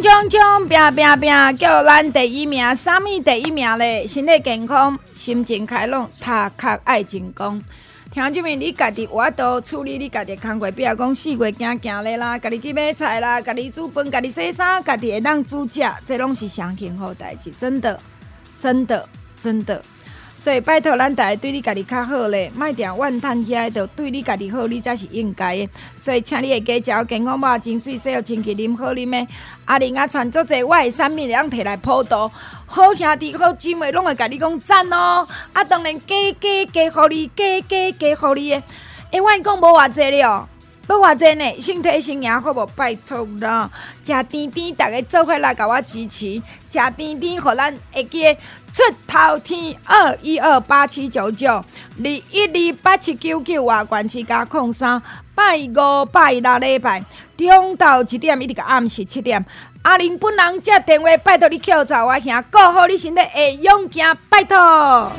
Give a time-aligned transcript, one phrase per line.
[0.00, 0.68] 冲冲冲！
[0.68, 1.58] 拼拼拼！
[1.58, 4.06] 叫咱第一名，啥物第一名咧？
[4.06, 7.60] 身体健康，心情开朗，读壳爱成功。
[8.12, 17.98] 听这边，你家己我都处理你家己工作，比如讲四月行行咧啦，家己去买菜啦，家己煮饭，家己洗衫，家己会当煮食，这拢是上幸福代志，真的，
[18.56, 19.08] 真的，
[19.42, 19.82] 真的。
[20.40, 25.68] 所以拜托咱大家对你家己较好咧，莫定怨叹起来，就对你家己好，你才是应该的。
[25.96, 29.28] 所以请你会加食健康饱、真水、洗好清气、啉好啉的。
[29.64, 32.30] 阿玲啊，传足济我的产品，会当摕来普渡。
[32.66, 35.26] 好兄弟、好姊妹，拢会甲你讲赞哦。
[35.52, 38.62] 啊，当然加加加互你，加加加互你的。
[39.10, 40.48] 哎，我讲无偌济了，
[40.86, 42.64] 无偌济呢，身体身体好无？
[42.76, 43.68] 拜托啦，
[44.04, 48.36] 食甜甜，大家做伙来甲我支持，食甜甜，互咱会记。
[48.72, 51.64] 出头天二一二八七九九二
[52.30, 55.02] 一二八七九九啊关七加空三
[55.34, 57.04] 拜五拜六礼拜
[57.36, 59.44] 中昼一点一直到暗时七点，
[59.82, 65.12] 阿玲本人接电话，拜托你口罩我兄，顾好你身体会勇行，拜托。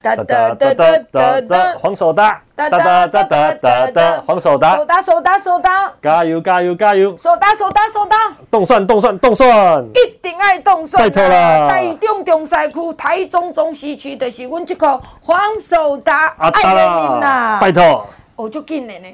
[0.00, 8.16] 哒哒哒哒哒哒，黄手哒，哒哒哒哒哒哒，黄手哒，手哒手哒手哒，加油加油加油，手哒手哒手哒，
[8.50, 11.68] 动算动算动算，一定爱动算，拜托啦！
[11.68, 19.08] 台中中西区、台中中西区就是阮这个黄手哒，爱人您呐，拜托，哦，就紧的呢。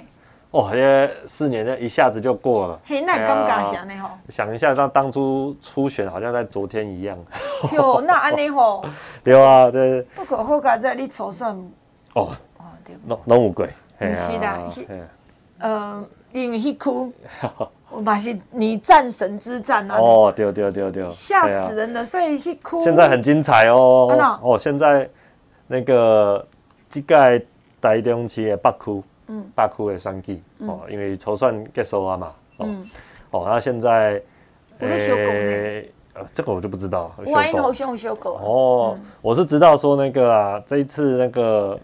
[0.54, 2.80] 哦，这四年呢，一下子就过了。
[2.84, 3.92] 嘿，那尴尬啥呢？
[4.00, 7.18] 吼，想一下，当当初初选，好像在昨天一样。
[7.72, 8.84] 哟，那安尼吼。
[9.24, 10.02] 对啊，对。
[10.14, 11.48] 不过好佳在你初选。
[12.14, 12.30] 哦。
[12.58, 12.94] 哦，对。
[13.08, 13.66] 拢拢有过。
[13.98, 14.86] 不是啦，是。
[15.58, 17.12] 嗯，因为迄区，
[18.00, 19.96] 嘛是女战神之战啊。
[19.98, 21.10] 哦，对对对对。
[21.10, 22.84] 吓死人了，所以迄区。
[22.84, 24.38] 现在很精彩哦。
[24.40, 25.10] 哦，现在
[25.66, 26.46] 那个
[26.88, 27.42] 这个
[27.80, 29.02] 台中市的北区。
[29.26, 32.68] 嗯，北区的选举哦，因为初选结束了嘛，哦，
[33.30, 34.20] 哦，那现在，
[34.80, 37.10] 诶，呃，这个我就不知道。
[37.26, 41.80] 万一好像修狗哦，我是知道说那个啊，这一次那个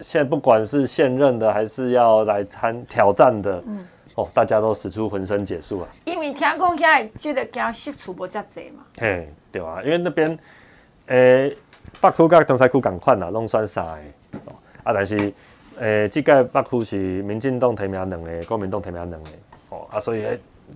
[0.00, 5.88] 现不管是现任的还是要来参挑战的，嗯，哦，大家都使出浑身解数啊。
[6.04, 8.84] 因为听讲现在这个惊释出不遮济嘛。
[8.98, 10.38] 嘿，对啊，因为那边，
[11.06, 11.56] 诶，
[12.00, 13.84] 北区跟东西区共款啦，拢选三
[14.30, 14.38] 个，
[14.84, 15.32] 啊，但是。
[15.80, 19.30] 诶、欸，这个北区是民进党提名两个，国民党提名两个，
[19.70, 20.24] 哦啊，所以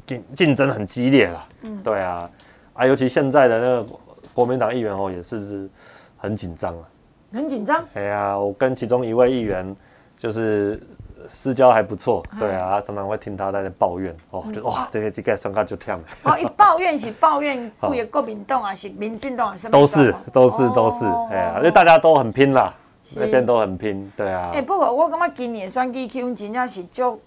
[0.04, 1.46] 竞竞争很激烈啦。
[1.62, 2.30] 嗯，对啊，
[2.74, 3.86] 啊，尤其现在的那个
[4.34, 5.68] 国民党议员哦，也是
[6.16, 6.88] 很紧张啊。
[7.32, 7.84] 很紧张？
[7.94, 9.76] 哎呀，我跟其中一位议员
[10.16, 10.80] 就是
[11.28, 16.00] 私交还不错，对啊，常常会听他在那抱怨哦，就哇，这个这个选举就跳。
[16.24, 22.74] 哦，一抱怨 是抱怨，不也国民党啊，是民进党啊，什么都是都是都是，哎呀，因为大家都很拼啦。
[23.16, 24.50] 那边都很拼，对啊。
[24.52, 27.18] 哎，不过我感觉今年选举气氛真正是就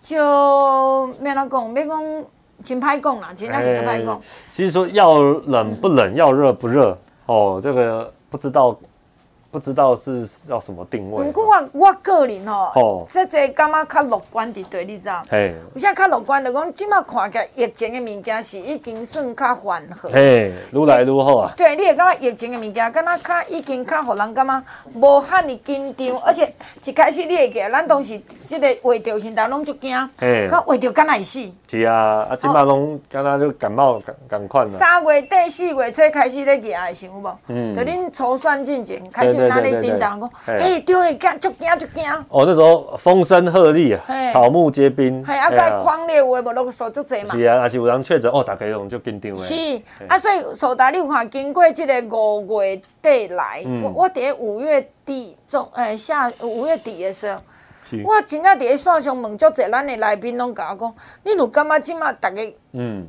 [0.00, 0.16] 就
[1.24, 2.24] 要哪讲，要讲
[2.62, 4.20] 真歹讲啦，真正是真歹讲。
[4.48, 6.96] 其实说要冷不冷，要热不热，
[7.26, 8.78] 哦，这个不知道。
[9.50, 11.24] 不知道是要什么定位。
[11.24, 15.22] 不过我我个人吼，这这感觉较乐观的，对，你知道？
[15.30, 20.10] 嘿，我现在较乐观就讲，即马看起来疫情的物件是已经算较缓和。
[20.10, 21.52] 嘿，愈来愈好啊。
[21.56, 26.52] 对，你会感觉疫情的物件，敢若较已经较互人感觉无遐尼紧张，而且
[26.84, 31.50] 一开始你会记，咱当时即个画着现在拢就惊，嘿，佮画着敢若会死。
[31.70, 34.78] 是啊，啊，即马拢敢若就感冒感感款啦。
[34.78, 37.38] 三月底四月初开始咧举，想有无？
[37.46, 37.74] 嗯。
[37.74, 39.37] 就恁初选进前开始。
[39.46, 40.30] 哪里叮当讲？
[40.46, 42.04] 哎，对，惊，足惊，足惊！
[42.28, 45.24] 哦，那时候风声鹤唳啊，草木皆兵。
[45.24, 47.36] 系啊，该狂烈话无落数足侪嘛。
[47.36, 49.36] 是啊，还是有人确诊哦，大家拢就紧张的。
[49.38, 49.54] 是
[50.08, 57.40] 啊，所以苏达，你有看经过这个五月底来，我我伫五月底中，诶，下五月底的时候，
[58.04, 60.94] 我真正伫线上问足侪，咱的来宾拢甲我讲，
[61.24, 62.42] 你有感觉即马大家
[62.72, 63.06] 嗯，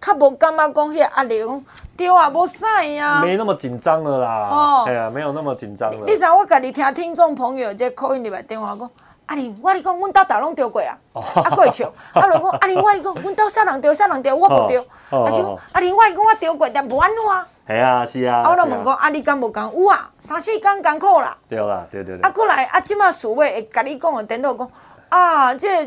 [0.00, 1.64] 较无感觉讲迄个压力讲。
[2.02, 4.48] 对啊，无啥呀，没那么紧张了啦。
[4.50, 5.98] 哦，哎呀，没有那么紧张了。
[6.04, 8.90] 你知我家己听听众朋友在 call in 里边电话讲，
[9.26, 11.22] 阿玲，我跟你讲，阮兜大拢钓过啊，啊，
[11.54, 11.92] 过会笑。
[12.12, 14.82] 啊，就讲阿玲，我跟你讲，阮兜啥人丢，啥人丢，我无丢。
[15.10, 17.76] 啊，是讲阿玲，我跟你讲，我丢过，但无安怎。
[17.76, 18.42] 系啊，是啊。
[18.42, 19.72] 啊，我就问讲，啊，你敢无讲？
[19.72, 21.36] 有啊，三四工艰苦啦。
[21.48, 22.28] 对啦，对对对。
[22.28, 24.68] 啊，过来啊，即马事尾会甲你讲的，颠倒讲
[25.08, 25.86] 啊，这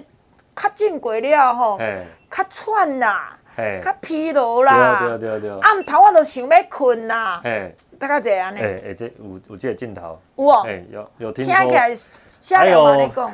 [0.56, 1.78] 较进过了吼，
[2.32, 3.35] 较喘啦，
[3.82, 5.08] 较疲劳啦。
[5.08, 5.60] 对对对对。
[5.62, 7.42] 暗头我都想要困啦。
[7.98, 8.60] 大概这样呢？
[8.62, 10.20] 哎哎，这有有这个镜头。
[10.36, 10.64] 有哦。
[10.68, 11.54] 哎，有有听说。
[12.54, 12.80] 还有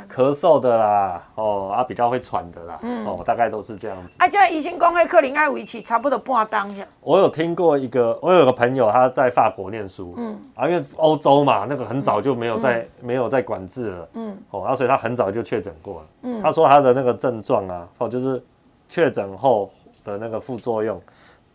[0.07, 4.15] 咳嗽的啦，哦啊，比较会喘的啦，嗯、哦，大概都是这样子。
[4.19, 6.73] 啊，这医生讲，迄可能要维持差不多半当。
[7.01, 18.41] 我有听过一个，我有个朋友他在法国念书，嗯，啊，因为欧洲嘛，那个很早就没有在、嗯、没有在管制了，嗯，哦，啊，所以他很早就确诊过了，嗯，他说他的那个症状啊，哦，就是
[18.87, 19.69] 确诊后
[20.03, 21.01] 的那个副作用，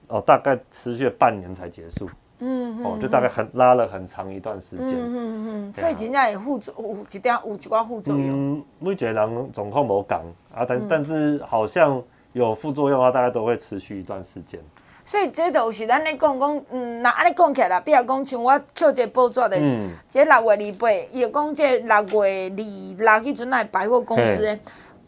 [0.08, 2.08] 哦，大概持续半年才结束。
[2.38, 4.88] 嗯，哦，就大概很拉了很长一段时间。
[4.88, 8.30] 嗯嗯嗯，所以真正有副作有一点有一寡副作用。
[8.30, 10.18] 嗯，每一个人状况无同
[10.54, 12.02] 啊，但是但是好像
[12.34, 14.60] 有副作用的话，大概都会持续一段时间。
[15.02, 22.56] 所以这都是咱咧讲讲，嗯，那安尼讲起来，比如讲像我捡一个报纸的，嗯，这六月二八，伊讲这六月二
[22.98, 24.58] 六迄阵来百货公司的，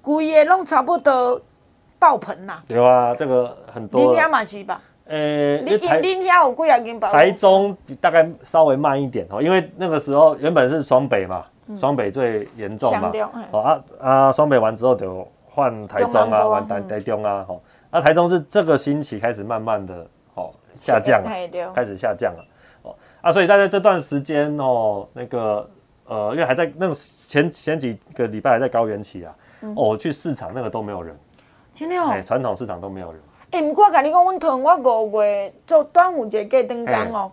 [0.01, 1.43] 规个拢差不多
[1.99, 2.63] 爆棚啦。
[2.69, 4.01] 有啊，这个很多。
[4.01, 4.81] 你遐嘛是吧？
[5.07, 7.11] 呃，你你遐有几啊？
[7.11, 13.11] 台中大概稍微慢一点哦，因为那个时候原本是双北嘛，双北最严重嘛。
[13.51, 17.63] 哦啊啊，双北完之后就换台中啊，换台台中啊，吼。
[17.91, 21.31] 那台中是这个星期开始慢慢的哦下降了，
[21.75, 22.45] 开始下降了。
[22.83, 25.67] 哦啊，所以大概这段时间哦，那个
[26.05, 29.35] 呃，因为还在那个前前几个礼拜还在高原期啊，
[29.75, 31.19] 哦，去市场那个都没有人，
[31.79, 33.21] 真的哦，传统市场都没有人。
[33.53, 37.31] 哎，毋过我甲你讲，阮汤我五月做端午节过灯工哦。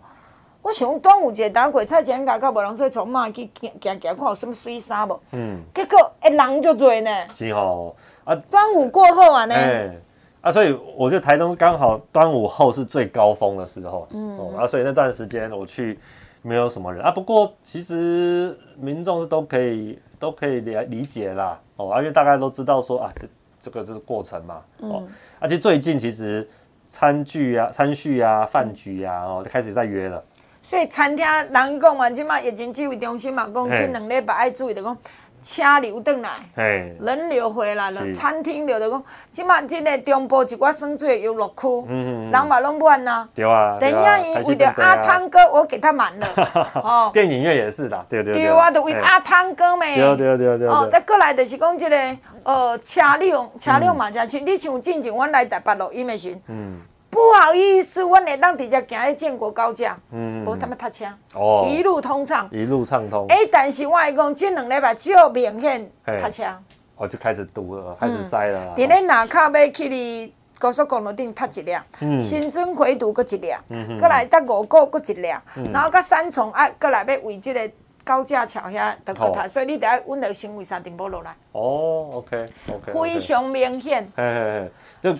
[0.62, 5.20] 我想端午节当过菜市甲较无人，所以从嘛去行行行看有什么水衫无。
[5.32, 5.60] 嗯。
[5.74, 7.10] 结果哎，人就多呢。
[7.34, 8.36] 是吼啊。
[8.48, 9.54] 端午过后啊呢。
[9.56, 9.96] 哎。
[10.42, 14.06] 啊，所以我觉得台中刚好端午后是最高峰的时候。
[14.12, 14.38] 嗯。
[14.38, 15.98] 哦，啊，所以那段时间我去
[16.42, 17.10] 没有什么人啊。
[17.10, 21.58] 不过其实民众是都可以都可以理理解啦。
[21.78, 23.26] 哦，因为大家都知道说啊这。
[23.66, 25.02] 这个就是过程嘛，哦，
[25.40, 26.48] 而且最近其实
[26.86, 30.22] 餐具啊、餐叙啊、饭局啊，哦，就开始在约了。
[30.62, 34.96] 所以餐厅人讲完，即嘛疫情指挥中心嘛讲，这两礼拜爱注意的讲。
[35.46, 43.28] 车流转来，人流回来了，餐厅流的讲，即马真个中部一寡省水的游乐区，人嘛拢满呐。
[43.32, 46.26] 对啊，电影院为了阿汤哥，我给他满了。
[46.82, 48.42] 哦，电影院也是啦，对对对。
[48.42, 49.94] 对啊，就为阿汤哥咩？
[49.94, 50.66] 对对对对。
[50.66, 56.80] 哦，再过来就是讲这个，呃，车流车流嘛，真像你像进前阮来台北录音的时，嗯。
[57.16, 63.24] 不好意思，我会当直接行去建国高架，嗯，无他妈塞车，哦，一路通畅，一路畅通。
[63.30, 66.44] 哎，但是我讲这两礼拜就明显塞车，
[66.96, 68.74] 哦就开始堵了，开始塞了。
[68.76, 71.82] 伫咧南卡要去哩高速公路顶踏一辆，
[72.18, 75.42] 新增回堵搁一辆，嗯，过来到五股搁一辆，
[75.72, 77.70] 然后到三重啊，过来要为这个
[78.04, 81.34] 高架桥遐得过他，所以你得要阮得先为三点半落来。
[81.52, 84.06] 哦，OK，OK，非常明显。
[84.14, 84.70] 嘿嘿
[85.02, 85.18] 嘿，就。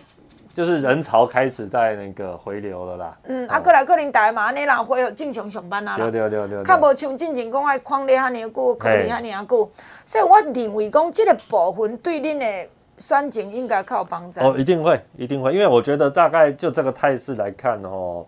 [0.57, 3.19] 就是人潮开始在那个回流了啦。
[3.25, 5.99] 嗯，啊，过来可能大家嘛，你俩恢复正常上班啊。
[5.99, 6.65] 对对对对。
[6.65, 9.71] 较无像之前讲爱旷咧遐尼久，隔离遐尔久，
[10.07, 14.41] 所以我认为讲这个部分对恁的选情应该较有帮助。
[14.41, 18.25] 哦，一定会，一定会，因为我觉得大概就这个态势来看哦，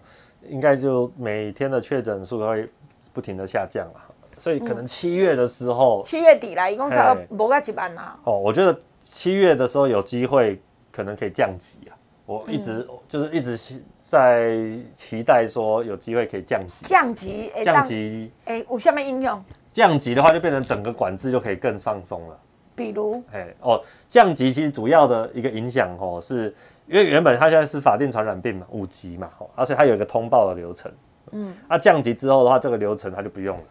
[0.47, 2.69] 应该就每天的确诊数会
[3.15, 4.05] 不停的下降啊，
[4.37, 8.19] 所以可能七月的时候，七月底啦一共才无个几万啦。
[8.25, 10.61] 哦，我觉得七月的时候有机会
[10.93, 11.97] 可能可以降级啊。
[12.29, 13.59] 我一直就是一直
[14.03, 14.55] 在
[14.95, 19.43] 期待说有机会可以降级，降级，降级，哎，有什么应用？
[19.73, 22.39] 降级的话就变成整个管制就可以更放松了。
[22.77, 26.55] 比如，哎哦，降级其实主要的一个影响哦，是
[26.87, 30.93] 因为原本它现在是法定传染病嘛，五级嘛，哦，而且它有一个通报的流程，
[31.31, 33.65] 嗯，啊降级之后的话，这个流程它就不用了，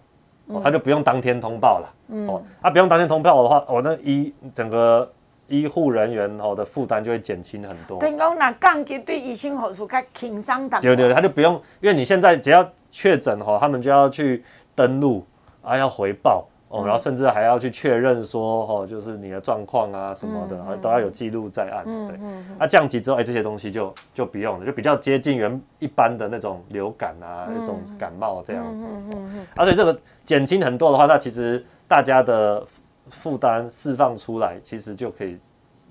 [0.48, 5.08] 哦，它就不用当天通报了，嗯，哦，它不用当天通报的话，哦，那一整个。
[5.48, 8.00] 医护人员吼的负担就会减轻很多。
[8.00, 10.82] 听讲那降级对医生护士较轻松点。
[10.82, 14.44] 对对对，他就不用，因为你现在只要确诊吼，他们就要去
[14.76, 15.26] 登录
[15.62, 21.86] 啊，要回报哦，然后甚至还要去确认说吼，就是你的状况啊什么的，都要有记录在案。
[21.86, 22.20] 对，
[22.60, 28.90] 那降级之后，哎，这些东西就就不用了，就比较接近原一般的那种流感啊，那种感冒这样子。
[29.56, 32.62] 而且这个减轻很多的话，那其实大家的。
[33.10, 35.40] 负担释放出来，其实就可以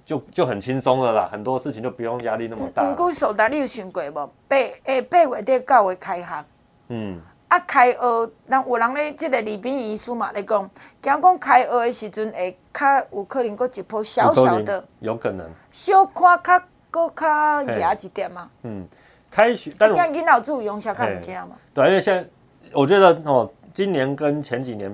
[0.05, 2.85] 就就很轻松了啦，很多事情就不用压力那么大。
[2.91, 4.31] 不过，苏达，你有想过无？
[4.49, 6.45] 八诶八月底九月开学，
[6.89, 10.71] 嗯，啊，开学，人有人咧，即个李斌医师嘛，咧讲，
[11.03, 18.49] 惊讲开学的时阵会较有可能搁一波小小的，有可能，小看较搁较严一点嘛。
[18.63, 18.87] 嗯，
[19.31, 21.57] 开学，但是囡仔注意用下看物件嘛。
[21.75, 22.29] 对，因为现在
[22.73, 24.91] 我觉得哦，今年跟前几年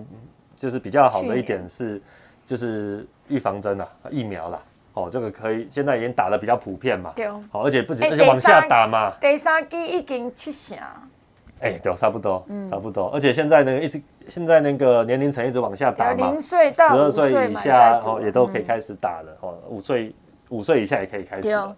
[0.63, 2.01] 就是比较好的一点是，
[2.47, 4.63] 就是预防针啊，疫苗啦，
[4.95, 7.11] 哦，这个可以，现在已经打的比较普遍嘛。
[7.17, 7.27] 对。
[7.27, 9.13] 哦，而且不止，而且往下打嘛。
[9.21, 10.79] 第三剂已经七成。
[11.59, 20.15] 哎、欸，对，差不多，嗯，差不多，而且现在呢，一直现在那个年龄层一直往下打嘛，零岁到十二岁以下哦，也都可以开始打了哦，五岁
[20.51, 21.77] 五岁以下也可以开始了。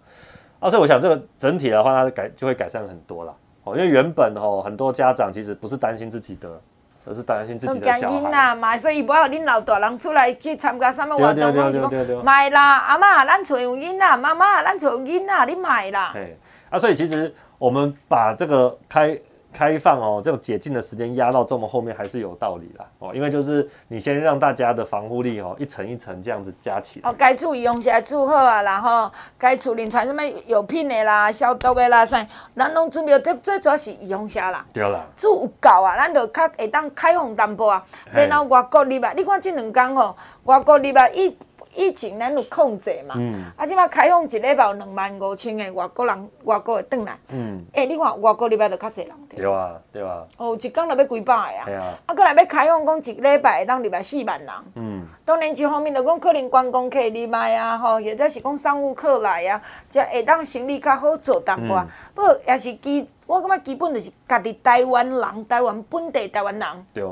[0.59, 6.61] 啊，所以我想这个整体的话，它改就会改善很多了哦，因为原本哦，很多家长其实不是担心自己的，
[7.05, 16.11] 而是担心自己的小孩嘛，所以不要恁老大人出来去参加什么活动，我是讲买啦，阿妈，咱厝有囡仔，妈妈，咱厝有囡仔，你买啦。
[16.15, 16.35] 哎，
[16.69, 19.17] 啊，所以其实我们把这个开。
[19.55, 22.85] 开放哦，这种解禁的时间压到这么后面还是有道理啦。
[22.99, 27.09] 哦，因为就是你先让大家的防护力哦一层一层这样子加起来。
[27.09, 41.37] 哦，该注意用起来做好啊，然后该处理传什么药品的啦、消毒的啦，啥，咱拢准备，最最主要是用下啦，对啦，做有够啊，咱就较会当开放淡薄啊，然后外国入来，你看这两天吼，外国入来一。
[41.75, 43.15] 疫情咱有控制嘛？
[43.17, 47.17] 嗯、啊，即摆开放一礼拜有两万五千个外国人，外国的转来。
[47.33, 47.63] 嗯。
[47.73, 49.37] 诶、欸，你看外国礼拜就较济人对。
[49.37, 50.25] 对啊，对啊。
[50.37, 51.65] 哦，一工就要几百个啊。
[51.65, 51.93] 对啊。
[52.05, 54.49] 啊，搁来要开放讲一礼拜会当礼拜四万人。
[54.75, 55.05] 嗯。
[55.25, 61.85] 当然一方面就讲可能观光客入来啊，吼，或者是讲商务客来啊，才会当生意较好做淡薄。
[62.13, 66.85] 不过也是基，我感觉基本就是家己台湾人，台湾本地台湾人。
[66.93, 67.03] 对。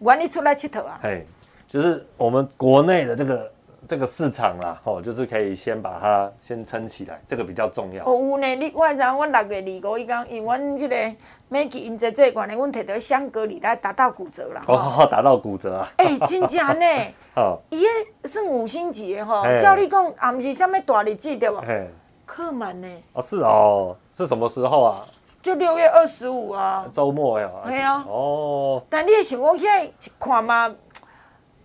[0.00, 0.98] 愿意出来佚佗啊。
[1.02, 1.26] 嘿，
[1.68, 3.50] 就是我们国内的这个。
[3.88, 8.04] 这个市场啦，吼，就是可以先把它先撑起来，这个比较重要。
[8.04, 11.12] 哦，有呢，你我知，我六月二五一讲，因为阮这个
[11.48, 14.62] 美记因在这关呢，阮摕到香格里拉打到骨折了。
[14.68, 15.90] 哦， 打到骨折啊！
[15.96, 16.84] 哎、欸，真假呢？
[17.34, 21.64] 哦，伊个是五星级的吼，照你讲，也不是什么大日子对吧？
[21.66, 21.88] 嘿，
[22.26, 22.88] 客满呢。
[23.14, 25.00] 哦，是哦，是什么时候啊？
[25.40, 26.84] 就六月二十五啊。
[26.92, 27.48] 周末呀。
[27.64, 28.04] 对啊。
[28.06, 28.82] 哦。
[28.90, 30.74] 但你想讲现在一看嘛？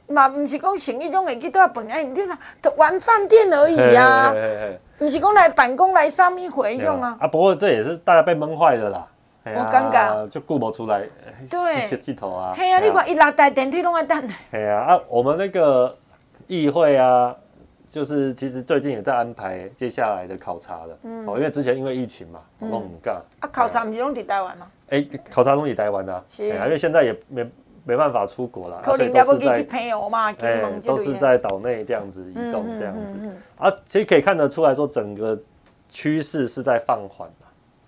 [0.08, 2.32] 嘛，不是讲生意中会去多少饭，哎，你就是
[2.76, 4.34] 玩饭店而已啊，
[4.98, 7.18] 不是讲来办公来上面会用啊。
[7.20, 9.08] 啊，不过这也是大家被闷坏的啦。
[9.46, 11.04] 我尴尬，就顾不出来，
[11.50, 12.54] 对，气气头啊。
[12.56, 14.30] 嘿啊，你看一拉台电梯拢爱等。
[14.52, 15.94] 嘿啊，啊，我们那个
[16.48, 17.36] 议会啊，
[17.90, 20.98] 就是其实最近也在安排接下来的考察了。
[21.04, 21.26] 嗯。
[21.28, 23.16] 哦，因为之前因为疫情嘛，拢唔干。
[23.42, 24.68] 啊，考察不是拢在台湾吗？
[24.90, 26.24] 哎，考察拢在台湾啊。
[26.26, 26.48] 是。
[26.48, 27.46] 因为现在也没。
[27.84, 33.18] 没办法出国了，可能两个弟弟朋友嘛，哎，都是在岛内这样子移动，这样子。
[33.58, 35.38] 啊，其实可以看得出来说，整个
[35.90, 37.30] 趋势是在放缓，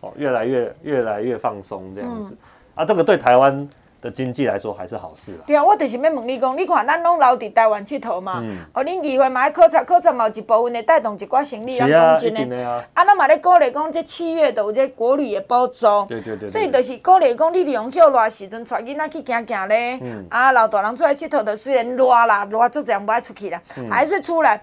[0.02, 2.36] 哦，越来越越来越放松这样子，
[2.76, 3.68] 啊，这个对台湾
[4.06, 5.40] 的经济来说还是好事啦。
[5.48, 12.70] 对啊，我就是要问你讲，你看咱拢留伫台湾佚佗嘛，哦，恁议会嘛爱考察考察嘛，有一部分的带动一寡生意，咱讲真的。
[12.70, 15.88] 啊，咱嘛咧鼓励讲，这七月都有这国旅的补助。
[16.08, 16.48] 对对对。
[16.48, 23.60] 所以就是鼓励讲，你利用休热时阵带囡仔去行行咧，啊，老大人出来佚佗，就虽然热啦，热就这样不爱出去啦，
[23.90, 24.62] 还是出来。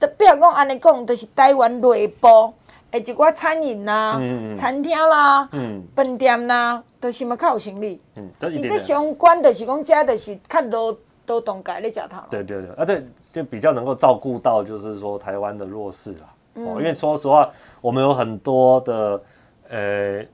[0.00, 2.54] 特别讲安尼讲，就是台湾内部。
[2.92, 4.20] 诶，一寡餐饮啦、
[4.54, 5.48] 餐厅啦、
[5.94, 8.00] 饭店啦，都是嘛较有生意。
[8.14, 12.20] 嗯，你这相关的是讲，加的是较劳劳动界咧食头。
[12.30, 13.02] 对对对，啊，这
[13.32, 16.32] 就比较能够照顾到，就是说台湾的弱势啦。
[16.54, 17.50] 哦，因为说实话，
[17.80, 19.22] 我们有很多的
[19.68, 20.24] 呃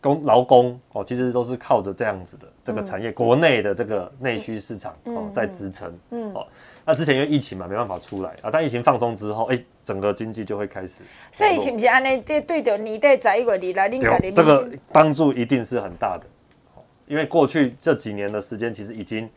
[0.00, 5.92] 工劳工哦，其实都是靠着这样子的这个产业，国内的这个内需市场哦在支撑。
[6.10, 6.32] 嗯。
[6.32, 6.46] 哦。
[6.88, 8.48] 那之前因为疫情嘛，没办法出来啊。
[8.50, 11.02] 但疫情放松之后，哎、欸，整个经济就会开始。
[11.30, 12.18] 所以是不是安尼？
[12.22, 16.24] 对对着年底十一月里来，你家里这个帮助一定是很大的。
[17.06, 19.28] 因为过去这几年的时间，其实已经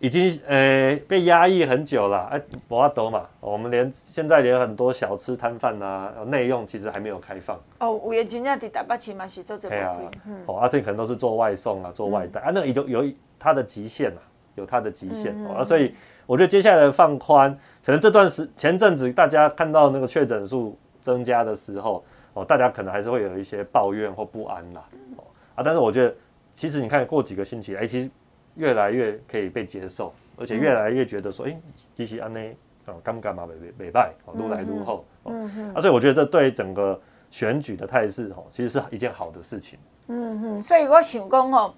[0.00, 2.28] 已经呃、欸、被压抑很久了。
[2.32, 7.56] 哎、欸，博阿斗嘛，我们连现在连很多小吃摊贩啊，内用其实还没有开放。
[7.78, 9.76] 哦，有的真正在台北市嘛是做这个。
[9.76, 14.18] 啊，嗯、哦，啊，这可能都是做外送啊，做外带、嗯、啊，那有有它的极限啊，
[14.56, 15.94] 有它的极限、啊，所以。
[16.26, 24.82] 我觉得接下来的放宽，可能这段时前阵子大家看到那个确诊数增加的时候，哦，大家可能还是会有一些抱怨或不安啦，
[25.16, 26.14] 哦啊，但是我觉得
[26.52, 28.10] 其实你看过几个星期，哎，其实
[28.54, 31.56] 越来越可以被接受，而且越来越觉得说，哎，
[31.94, 35.32] 其实安内哦，干干嘛没没败，哦，如来如后，哦，
[35.74, 36.98] 啊，所以我觉得这对整个
[37.30, 39.78] 选举的态势，哦，其实是一件好的事情。
[40.08, 41.74] 嗯哼，所以我想讲哦。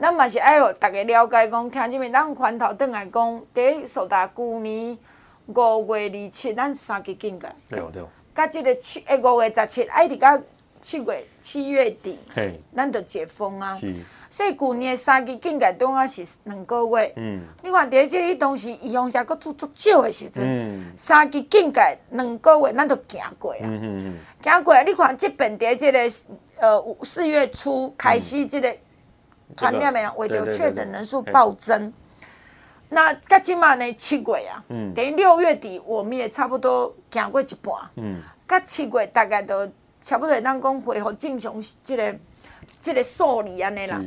[0.00, 4.96] 咱嘛是爱互逐个了解，讲听即面咱翻头转来讲，第数达旧年
[5.46, 7.46] 五月二七，咱三级警戒。
[7.68, 8.02] 对对。
[8.34, 10.40] 甲即个七诶五月十七，爱伫甲
[10.80, 13.76] 七月七月底，嘿，咱就解封啊。
[13.76, 13.94] 是。
[14.30, 17.12] 所以旧年三级警戒当啊是两个月。
[17.16, 17.42] 嗯。
[17.62, 20.42] 你看第一这个东西，伊用下搁做足少的时阵。
[20.46, 20.92] 嗯。
[20.96, 23.58] 三级警戒两个月，咱就行过啊。
[23.64, 24.18] 嗯嗯嗯。
[24.42, 25.98] 行过，你看即边伫即个
[26.66, 28.74] 呃四月初开始，即个
[29.56, 31.92] 传染的人为着确诊人数暴增。
[32.88, 37.74] 那到今嘛呢七月啊，嗯，等于六月底我们也差不多行过一半。
[37.96, 38.20] 嗯。
[38.46, 39.68] 到七月大概都
[40.00, 42.16] 差不多，咱讲恢复正常这个。
[42.80, 44.00] 即个数字安尼啦，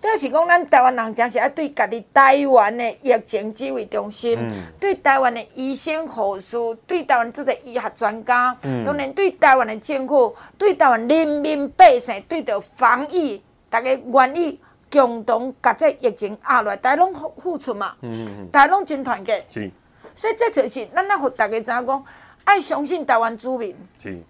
[0.00, 14.58] 但是讲咱台湾人真是爱对家己台湾的疫情指挥中心，嗯、对台湾的医生护士，对台湾这些医学专家，嗯、当然对台湾的政府，对台湾人民百姓，对着防疫，大家愿意
[14.96, 19.70] 共同甲这疫情压落来，大家拢付付出嘛，嗯嗯、大家拢真团结，是。
[20.14, 22.04] 所以这就是咱要互大家知影讲，
[22.44, 23.76] 爱相信台湾居民，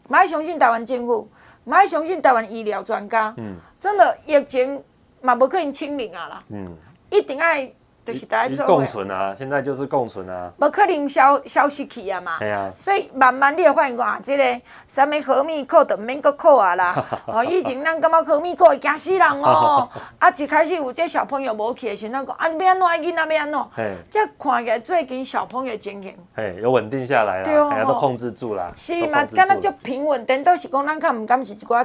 [0.09, 1.29] 嘛爱相信台湾政府。
[1.65, 4.83] 嘛爱相信台湾医疗专家，嗯、真的疫情
[5.21, 6.77] 嘛无可能清零啊啦，嗯、
[7.11, 7.73] 一定爱
[8.07, 12.71] 就是大家做共存啊，现在就是共存啊，无可能消消失去啊嘛，啊。
[12.79, 19.89] 所以慢慢你会发现啊，这个啥物核密扣都免搁扣啊啦， 哦，以前咱感觉核密扣会惊死人哦，
[20.21, 23.61] 啊，一开始有这小朋友无去的时阵，讲啊，要安怎囡仔要安怎，
[24.09, 31.85] 这看起来最近小朋友情形，嘿，有稳定下来了，大家、哦、都控制住了，是嘛，敢若足平稳，等到是讲咱较毋甘是一寡。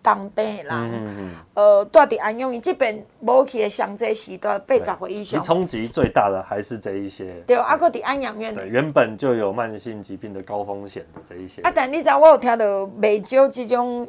[0.00, 5.42] 当兵的人，嗯呃，住伫安永，伊即边无去的上济时段八十岁以上。
[5.42, 7.42] 冲击最大的还是这一些。
[7.46, 8.54] 对，啊，搁伫安养院。
[8.54, 11.60] 对，原本就有慢性疾病的高风险的这一些。
[11.62, 14.06] 啊，但你知道我有听到未少即种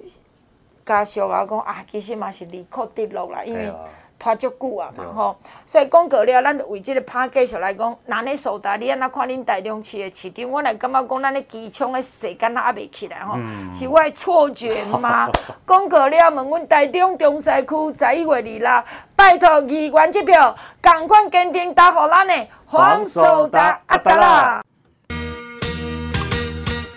[0.85, 3.73] 家属啊讲啊，其实嘛是离苦得乐啦，因为。
[4.19, 10.51] 拖足久啊嘛吼，所以讲过了，咱就为即个拍继续来讲，咱咧苏达，你安怎看恁台中市的市场？
[10.51, 15.31] 我来感觉讲，咱咧机场的势敢若还袂起来吼，嗯、是我的错觉吗？
[15.65, 18.85] 讲过了，问阮台中中西区十一月二啦，
[19.15, 24.61] 拜托议员即票，共款坚定打互咱的黄守达阿达啦。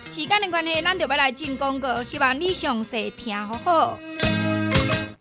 [0.07, 3.99] 时间的关系，咱就要来进广告，希望你详细听好好。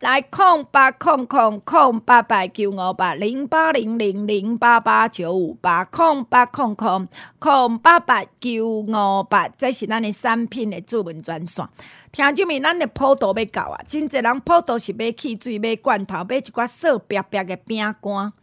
[0.02, 11.64] 来空八空空空八八九五八零八零零零八八九五八空八空空空八八九五八，这是咱的产品的主文专线。
[12.12, 13.78] 听这面，咱的普渡要到啊！
[13.88, 18.34] 真侪人普渡是买汽水、买罐头、买一寡素白白的饼干，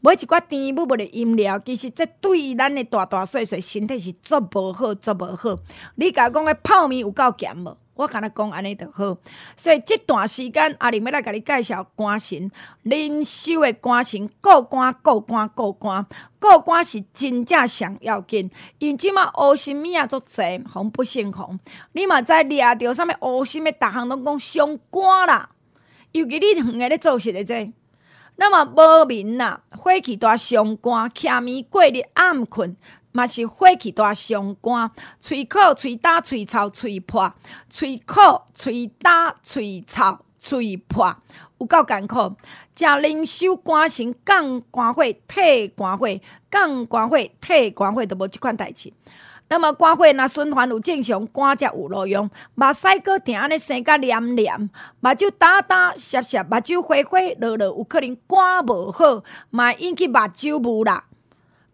[0.00, 1.58] 买一寡甜蜜蜜的饮料。
[1.58, 5.58] 其实这对咱的大大细细身体是足无好，足无好。
[5.96, 7.76] 你甲讲的泡面有够咸无？
[8.00, 9.14] 我跟他讲安尼著好，
[9.54, 12.50] 所以即段时间阿玲要来甲你介绍肝肾，
[12.84, 16.06] 灵修诶肝肾，过肝过肝过肝，
[16.40, 18.50] 过肝是真正上要紧。
[18.78, 21.60] 因即马乌心物啊，足侪红不胜红。
[21.92, 25.50] 你嘛知掠着啥物乌心诶，逐项拢讲伤肝啦。
[26.12, 27.70] 尤其你两个咧做事的这，
[28.36, 32.74] 那么无眠呐，火气大伤肝，徛眠过日暗困。
[33.12, 37.32] 嘛是火气大伤肝，喙苦、喙焦、喙臭、喙破，
[37.68, 38.20] 喙苦、
[38.54, 41.16] 喙焦、喙臭、喙破，
[41.58, 42.34] 有够艰苦。
[42.76, 46.06] 食灵修肝肾降肝火、退肝火、
[46.50, 48.90] 降肝火、退肝火，都无即款代志。
[49.48, 52.30] 那么肝火若循环有正常，肝才有路用。
[52.54, 54.70] 目屎阁定安尼生甲黏黏，
[55.00, 61.04] 目睭焦焦涩涩，目睭花花落落，有可能肝无好，嘛引起目睭雾啦。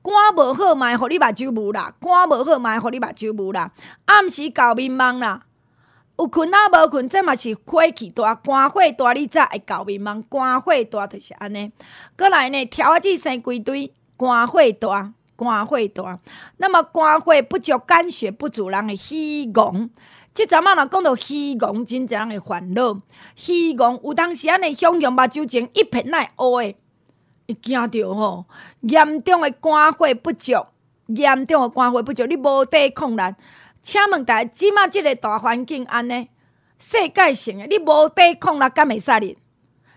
[0.07, 3.73] 肝无好，嘛互你目睭雾啦；肝无好，嘛互你目睭雾啦。
[4.05, 5.43] 暗时搞迷茫啦，
[6.17, 10.23] 有困啊无困，这嘛是火气大，肝火大，你才会搞迷茫。
[10.31, 11.73] 肝火大就是安尼。
[12.17, 16.21] 过来呢，条仔子生规堆，肝火大，肝火大。
[16.59, 19.91] 那么肝火不足，肝血不足，人会虚戆。
[20.33, 23.01] 即阵仔若讲到虚戆，真侪人会烦恼。
[23.35, 26.77] 虚戆有当时安尼，想用目睭前一片来乌诶。
[27.47, 28.45] 会惊着吼，
[28.81, 30.67] 严重的肝火不足，
[31.07, 33.21] 严重的肝火不足，你无抵抗力。
[33.83, 36.29] 请问大家，即马即个大环境安尼，
[36.79, 39.39] 世界性诶，你无抵抗力，敢会使哩？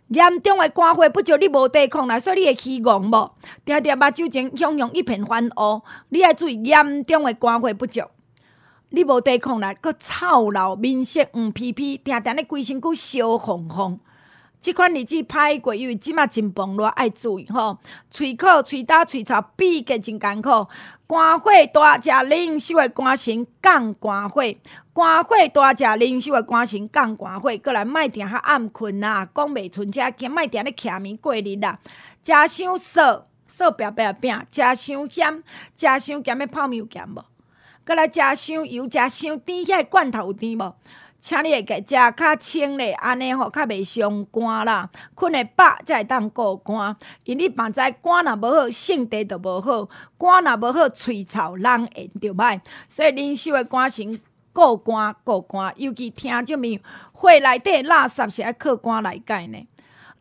[0.10, 3.32] 严重的肝火不足，你无抵抗力，所以你会虚戆无？
[3.66, 8.02] 定定目睭前汹涌一片翻乌，你爱注意严重的肝火不足，
[8.90, 14.00] 你无抵抗力，阁臭老面色黄皮皮，定定咧规身躯烧红红。
[14.60, 17.78] 即款日子歹过，因为即马真崩落，爱注意吼。
[18.12, 20.68] 喙苦、喙焦、喙臭，比个真艰苦。
[21.08, 24.58] 肝火大，食灵修的肝肾降肝火；
[24.94, 27.58] 肝火大，食灵修的肝肾降肝火。
[27.58, 31.80] 过来，莫定遐暗困啊，讲袂出声，兼莫定咧徛眠过日啦。
[32.24, 33.00] 食伤素，
[33.48, 35.44] 素白白饼；食伤咸，
[35.76, 37.24] 食伤咸的泡面有咸无？
[37.88, 40.76] 过来，食伤油，食伤甜，遐罐头有甜无？
[41.20, 44.90] 请你会给食较清咧，安尼吼较袂伤肝啦。
[45.14, 49.86] 困会饱才会当顾肝，因你明知肝若无好，性地就无好。
[50.18, 52.62] 肝若无好，喙臭人缘就歹。
[52.88, 54.18] 所以恁守个肝神
[54.54, 56.82] 顾肝顾肝，尤其听这面
[57.14, 59.68] 肺内底垃圾是爱靠肝来解呢。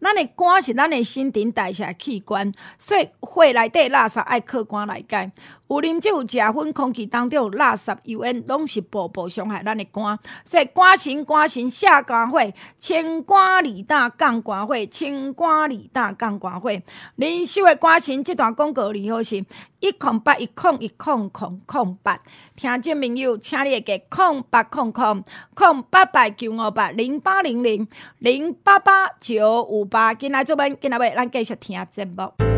[0.01, 5.31] 咱的肝是咱的新陈代谢器官，所以肺内底垃圾爱靠肝来解。
[5.69, 10.19] 有啉酒、食薰，空气当中有垃圾油烟，拢是步步伤害咱的肝。
[10.45, 12.41] 所以肝神、肝神下肝火，
[12.79, 16.71] 清肝利胆降肝火，清肝利胆降肝火。
[17.19, 19.45] 恁收的肝神这段广告里好是：
[19.81, 22.19] 一空八一空一空空空八。
[22.59, 25.23] 听众朋友，请你给空八空空
[25.55, 27.87] 空八八九五八零八零零
[28.19, 30.13] 零八八九五八。
[30.13, 32.58] 今仔做文，今仔尾咱继续听节目。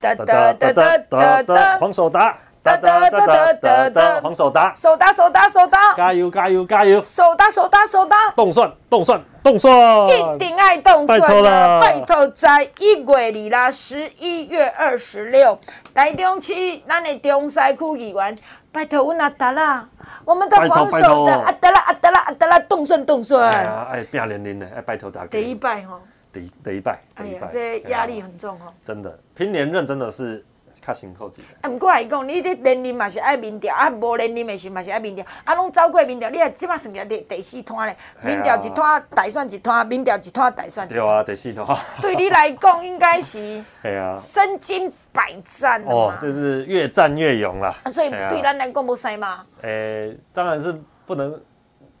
[0.00, 15.58] 哒哒哒哒哒哒，黄守达，哒哒哒哒哒哒，黄守达，守达守达守达，加油加油加油，守达守达守达，冻蒜冻蒜冻蒜，一定爱冻蒜，拜托了，拜托在一月里啦，十一月二十六，
[15.94, 16.54] 台中市
[16.88, 18.34] 咱的中西区议员，
[18.72, 19.86] 拜托阮阿达啦，
[20.24, 26.00] 我们的黄守达，阿达啦阿达啦阿达啦，冻蒜冻蒜，哎呀，哎，变年龄了，哎，拜托大家，第一拜哈。
[26.32, 28.72] 第一第一拜，哎呀，这压力很重哦。
[28.84, 30.44] 真的，拼连任真的是
[30.80, 31.48] 较辛苦一点。
[31.62, 40.86] 啊，不过来讲，你这年龄嘛是爱民调，啊，无年龄的时嘛是爱民调，啊，拢走过民调，你还即马算起来第第四摊咧，民调一摊，大选一摊，民调一摊，大选。
[40.86, 41.66] 对啊，第四摊。
[42.00, 43.38] 对你来讲，应该是。
[43.82, 44.14] 系啊。
[44.16, 47.74] 身经百战哦，这是越战越勇啦。
[47.82, 49.44] 啊，所以对咱来讲不使嘛。
[49.62, 51.40] 诶，当然是不能，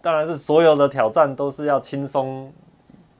[0.00, 2.52] 当然是所有的挑战都是要轻松。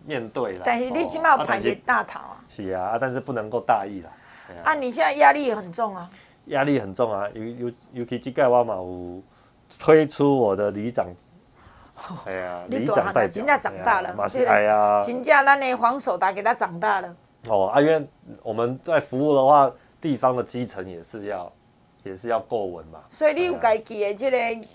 [0.05, 2.37] 面对了，但是你起码要排解大头啊。
[2.49, 4.11] 是啊，但是不能够大意啦。
[4.65, 6.11] 啊，你现在压力也很重啊。
[6.47, 9.23] 压力很重啊，尤尤尤其这个我嘛有
[9.79, 11.07] 推出我的里长，
[12.25, 14.17] 哎呀，里长代表，真正长大了，
[14.49, 17.17] 哎呀，真正咱的黄守达给他长大了。
[17.49, 18.09] 哦，啊，因为
[18.43, 21.53] 我们在服务的话，地方的基层也是要，
[22.03, 22.99] 也是要够稳嘛。
[23.09, 24.69] 所以你有家己的这个。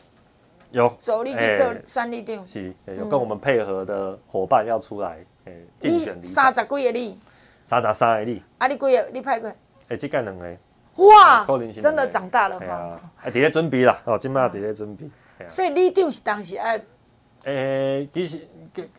[0.72, 6.22] 有走你去做三立店，是有跟我们配合的伙伴要出来诶竞选。
[6.24, 7.20] 三十几个里，
[7.64, 8.44] 三十三个里。
[8.58, 9.10] 啊，你几个？
[9.14, 9.52] 你派过？
[9.90, 10.58] 诶，这个两个。
[10.98, 11.46] 哇，
[11.82, 13.00] 真的长大了哈。
[13.24, 15.06] 哎，在准备啦，哦，今麦在准备。
[15.48, 16.82] 所以里长是当时哎，
[17.44, 18.90] 诶，其实跟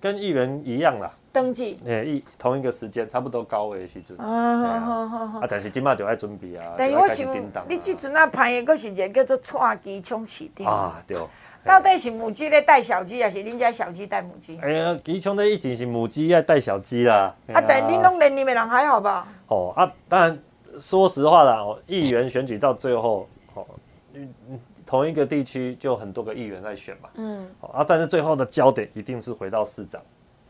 [0.00, 1.10] 跟议员一样啦。
[1.36, 1.76] 登记。
[1.84, 4.16] 诶，一同一个时间，差不多高位时阵。
[4.16, 5.38] 啊，好好好。
[5.40, 6.72] 啊，但是今麦就爱准备啊。
[6.78, 7.28] 但是我想，
[7.68, 10.66] 你即阵啊拍的，佫是一个叫做蔡其昌市长。
[10.66, 11.18] 啊，对。
[11.62, 14.58] 到底是母鸡咧带小鸡，还是恁家小鸡带母鸡？
[14.62, 17.34] 哎呀，其昌的以前是母鸡在带小鸡啦。
[17.52, 19.28] 啊，但恁拢年龄的人还好吧？
[19.48, 20.38] 哦啊，当然，
[20.78, 23.66] 说实话啦，哦，议员选举到最后，哦，
[24.86, 27.08] 同一个地区就很多个议员在选嘛。
[27.16, 27.46] 嗯。
[27.60, 30.00] 啊，但是最后的焦点一定是回到市长，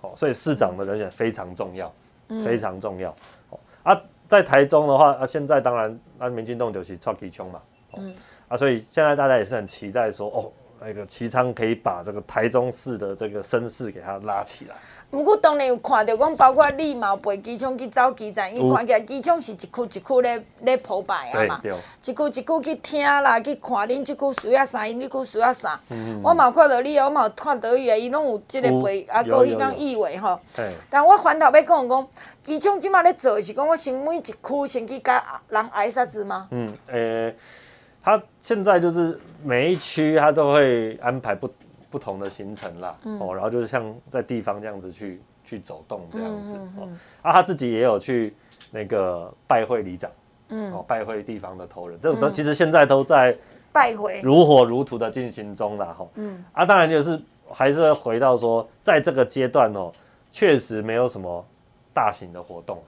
[0.07, 1.93] 哦，所以市长的人选非常重要，
[2.29, 3.11] 嗯、非常重要。
[3.51, 7.61] 哦，啊，在台中的话，啊，现在当然，那民进党就是蔡其昌嘛。
[7.97, 8.15] 嗯。
[8.49, 10.53] 啊，所以现在大家也是很期待说，哦。
[10.79, 14.75] 那个齐昌可以把这个台中市的这个声势给他拉起来。
[15.09, 25.81] 不过当然有看到讲，包括李茂陪机场去走基站，因为看起来机场是一区一区咧咧铺排啊嘛，一区一区去听啦，去看恁即区需要啥，因即区需要啥。
[26.23, 30.39] 我嘛有看到你，我嘛有看到伊啊，伊拢有即个陪啊，高迄讲意味吼。
[30.91, 32.09] 但我反头要讲讲，
[32.45, 34.35] 机场即马咧做是讲，我先每一区
[34.67, 36.49] 先去甲人挨啥子吗？
[36.51, 37.37] 嗯，诶、欸。
[38.03, 41.51] 他现在就是每一区他都会安排不
[41.91, 46.89] 不同的行程啦，嗯、哦，然后就是像在地方这样子去去走动这样子，哦，
[47.23, 48.35] 啊，他自己也有去
[48.73, 50.11] 那个拜会里长，
[50.49, 53.37] 嗯，哦，拜会地方的头人，这种都其实现在都在
[53.73, 54.21] 拜会。
[54.23, 57.21] 如火如荼的进行中啦，哈、哦，嗯，啊，当然就是
[57.51, 59.93] 还是回到说，在这个阶段哦，
[60.33, 61.45] 确实没有什么
[61.95, 62.83] 大型的活动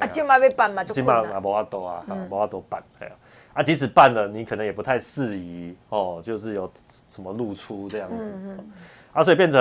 [0.00, 3.12] 啊，今嘛要办嘛，就今嘛也无法度啊，无法度办，哎呀。
[3.58, 6.70] 啊，即使办了，你可能也不太适宜哦，就是有
[7.08, 8.32] 什么露出这样子，
[9.12, 9.60] 啊，所以变成，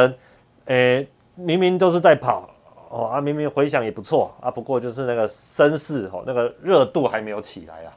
[0.66, 2.48] 诶、欸，明明都是在跑
[2.92, 7.94] 哦，啊，明明回想也不错啊，不过就是那个声势哦，那个热度还没有起来啊。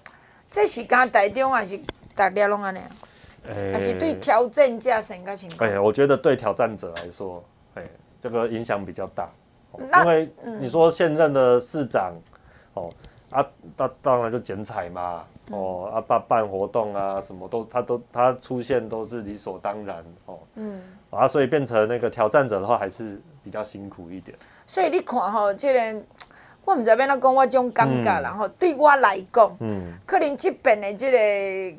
[0.50, 1.78] 这是刚台中还是
[2.14, 2.78] 大家拢安尼？
[3.48, 5.62] 欸、还是对挑战者先较辛苦？
[5.64, 7.86] 哎，我觉得对挑战者来说，哎，
[8.18, 9.30] 这个影响比较大，
[9.78, 12.14] 因为你说现任的市长，
[12.72, 12.88] 哦
[13.30, 24.36] 啊，他当然就剪彩嘛，哦啊办办活动啊，什么都他都他出现都是理所当然，哦，嗯，啊，所以变成那个挑战者的话，还是比较辛苦一点。
[24.66, 26.02] 所以你看吼，这个。
[26.62, 31.78] 我唔知要怎讲，我这种感觉，然后、嗯、对我来讲，嗯、可能这边的这个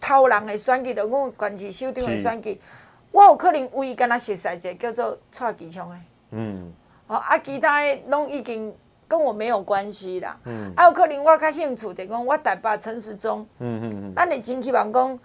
[0.00, 2.60] 偷人的选举，就我县市首长的选举，
[3.12, 5.96] 我有可能唯一跟他熟悉一个叫做蔡其昌的，
[6.32, 6.72] 嗯，
[7.06, 8.74] 哦啊，其他的拢已经
[9.10, 15.18] 跟我没有关系啦，嗯，啊，有可能我较兴趣的讲，我台北陈时中，嗯嗯嗯，咱会真希望讲。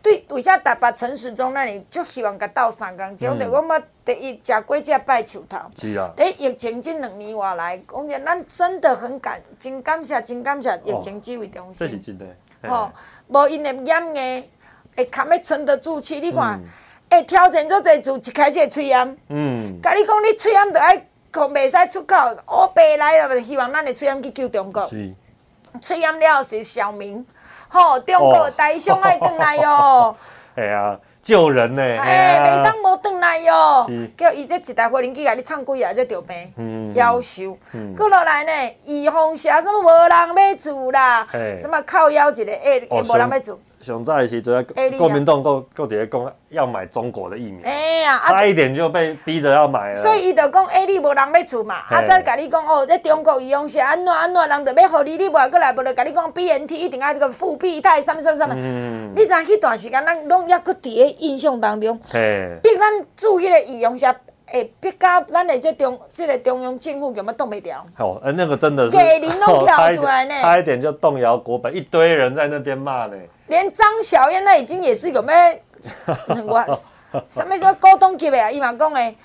[0.00, 3.16] 对，为啥台北陈时中那里就希望甲斗三工？
[3.16, 5.58] 就着我们第一食过只拜树头。
[5.76, 6.10] 是啊。
[6.16, 11.86] 诶，疫情这两年外来，讲真，咱真的很感，真感谢，真感谢疫情指挥中心。
[11.86, 12.26] 这是真的。
[12.68, 12.90] 吼，
[13.28, 14.48] 无因的严的，
[14.96, 16.20] 会堪要撑得住气。
[16.20, 16.60] 你看，
[17.10, 19.18] 会挑战做侪就一开始喙炎。
[19.28, 19.80] 嗯。
[19.82, 22.16] 甲你讲，你喙炎着爱讲袂使出口，
[22.48, 24.86] 乌白来了，希望咱的喙炎去救中国。
[24.88, 25.14] 是。
[25.80, 27.24] 喙炎了是小明。
[27.68, 30.16] 吼，中国大雄爱转来哟！
[30.56, 31.82] 哎呀，救人呢！
[31.82, 33.86] 哎，袂当无转来哟！
[34.16, 35.92] 叫伊这一台飞行机甲你唱几啊？
[35.92, 37.56] 这着病，夭寿。
[37.94, 39.60] 过落来呢，预防啥？
[39.60, 41.28] 什么无人要住啦？
[41.58, 43.60] 什么靠腰一个哎，无人要住。
[43.88, 44.66] 上早的时阵，
[44.98, 49.94] 国民党够够直接讲要买中国的疫苗，哎呀，差一点就被逼着要买了。
[49.94, 58.54] 所以伊就讲，哎，你无人要厝嘛，啊，再甲你讲哦，这中国医用是安怎安怎，人就要互你，你无过来，无就甲你讲 BNT 一定爱这个复必泰，什么什么什么。
[58.56, 59.12] 嗯。
[59.16, 61.98] 你知影迄段时间，咱拢抑搁伫个印象当中，
[62.62, 64.14] 逼咱做迄个医用下。
[64.50, 67.84] 哎，别搞，咱的这中，这个中央政府根本动不了。
[67.98, 73.14] 哦，哎，那个真的是，给林拢跳出来呢，差一点就动摇国本，一堆人在那边骂呢。
[73.48, 75.62] 连张小燕那已经也是有咩，
[76.46, 76.64] 我
[77.28, 78.50] 什么时候沟通级的啊？
[78.50, 79.16] 伊嘛讲诶，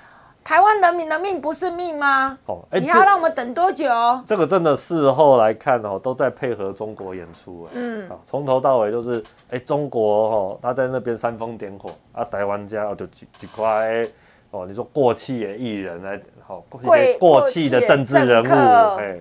[0.43, 2.38] 台湾人民的命不是命吗？
[2.45, 3.86] 哦，哎，你要让我们等多久？
[4.25, 7.67] 这个真的事后来看哦，都在配合中国演出。
[7.73, 14.05] 嗯，从头到尾都是，哎，中国哦，他在那边煽风点火啊，台湾家就几几块。
[14.51, 18.49] 哦，你说过气的艺人来，好，一些过气的政治人物，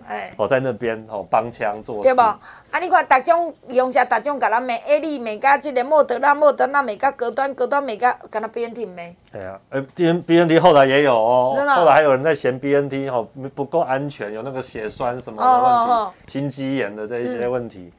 [0.09, 2.21] 哎，哦，在那边哦帮腔做事，对不？
[2.21, 9.15] 啊，你看，大众用下大众，给他美 A 利美加这个莫德纳莫德纳美加高端高端美加，跟他 BNT 没？
[9.31, 17.93] 对啊，哎，B N B N T 后来也有哦，真的，后来还有人在嫌 B N T 哦不够安全，有那个血栓什么的问题，心肌炎的这一些问题，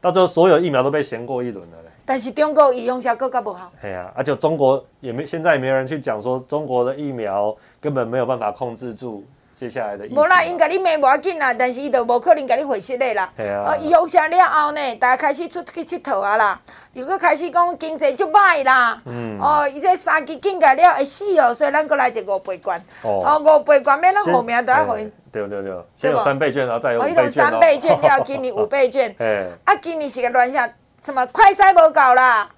[0.00, 1.89] 到最后所有疫苗都被嫌过一轮了嘞。
[2.10, 3.70] 但是中国医用效果较不好。
[3.80, 10.18] 对啊，而且中国也没，现在也没人去讲说中国的疫苗根本没有办法控制住接下来的疫情。
[10.18, 13.32] 无啦，因甲你骂无要紧啦，但是伊就无可能甲你回实的啦。
[13.36, 13.64] 对啊。
[13.68, 16.60] 哦，医用效了后呢，大家开始出去佚佗啊啦，
[16.94, 19.00] 又搁开始讲经济就歹啦。
[19.04, 19.38] 嗯。
[19.38, 22.74] 哦，伊这三级境界了会死哦，所以咱阁来一个五倍券。
[23.02, 23.22] 哦。
[23.24, 25.08] 哦，五倍券免咱后面都要回。
[25.30, 25.72] 对对对。
[25.94, 27.16] 先有三倍券，然后再有 五倍券。
[27.16, 29.14] 哦，伊就三倍券了，今年五倍券。
[29.20, 29.46] 哎。
[29.64, 30.68] 啊，今年是个乱象。
[31.00, 32.48] 什么快筛无够啦？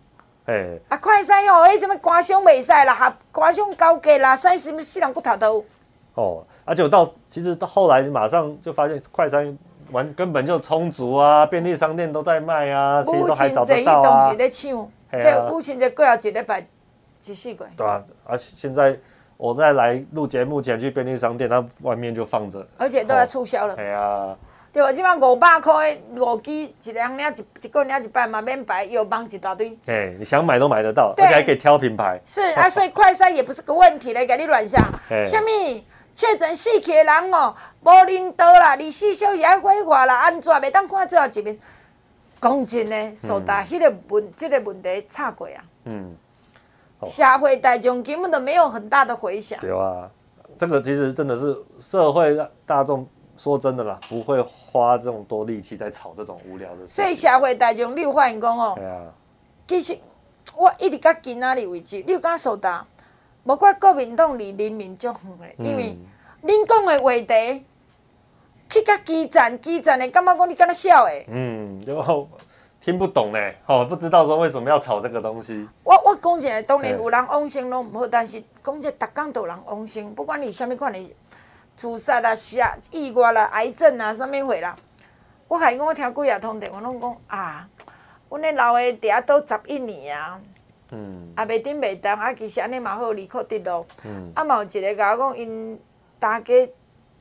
[0.44, 5.64] 哎嘿，啊快筛哦，迄什么官商未使啦，哈官商勾结啦，筛什么死人骨头都。
[6.14, 9.56] 哦，而且我到其实到后来马上就发现快筛
[9.92, 14.24] 完根本就充足啊，便利商店都在卖啊，其实都还找得到啊。
[14.24, 16.66] 母亲节在抢，对，母亲节过后一礼拜，
[17.20, 17.64] 几四个。
[17.76, 18.98] 对啊，而且现在
[19.36, 23.76] 我在来录节目前去便利商店，它外面就放着，而且都要促销了。
[23.76, 24.36] 对啊。
[24.72, 29.78] 对，即马五百块的五支，一两领一一个领一百嘛，免排又帮一大堆。
[29.84, 32.18] 哎，你想买都买得到，对而且还可以挑品牌。
[32.24, 34.82] 是啊，所以快筛也不是个问题嘞，给你乱想。
[35.28, 41.58] 什么确诊死去的人哦，无领导啦，二四小时爱挥发啦，安怎袂当看最后一面？
[42.40, 45.62] 讲真呢，受到迄个问，这个问题差过啊。
[45.84, 46.16] 嗯。
[47.04, 49.58] 社会大众根本都没有很大的回响。
[49.60, 50.08] 对啊，
[50.56, 53.06] 这个其实真的是社会大众。
[53.36, 56.88] 说真的啦，不会花这种多力气在炒这种无聊的事。
[56.88, 59.02] 所以社会大众，你有发现讲哦，对啊，
[59.66, 59.98] 其实
[60.54, 62.86] 我一直到今仔日为止，你有敢说到，
[63.44, 65.96] 无怪国民党离人民足远的，因为
[66.44, 67.64] 恁讲的话题
[68.68, 72.28] 去甲基层，基层的感觉讲你敢那笑的，嗯，然后
[72.80, 75.66] 听不懂呢，哦，不知道说为什么要炒这个东西。
[75.82, 81.16] 我我讲起来，当然有人往生拢毋好，但是讲这逐工都有人往生，不管你虾米款的。
[81.74, 84.76] 自杀啦、啊意外啦、癌症啊，啥物货啦？
[85.48, 87.68] 我还讲我听几啊通电话，拢讲啊，
[88.30, 90.40] 阮咧老诶伫遐倒十一年啊，
[90.90, 95.78] 嗯，啊袂顶袂当，啊其实安尼嘛好，离苦得咯，嗯，啊嘛有一个甲我讲，因
[96.18, 96.70] 大家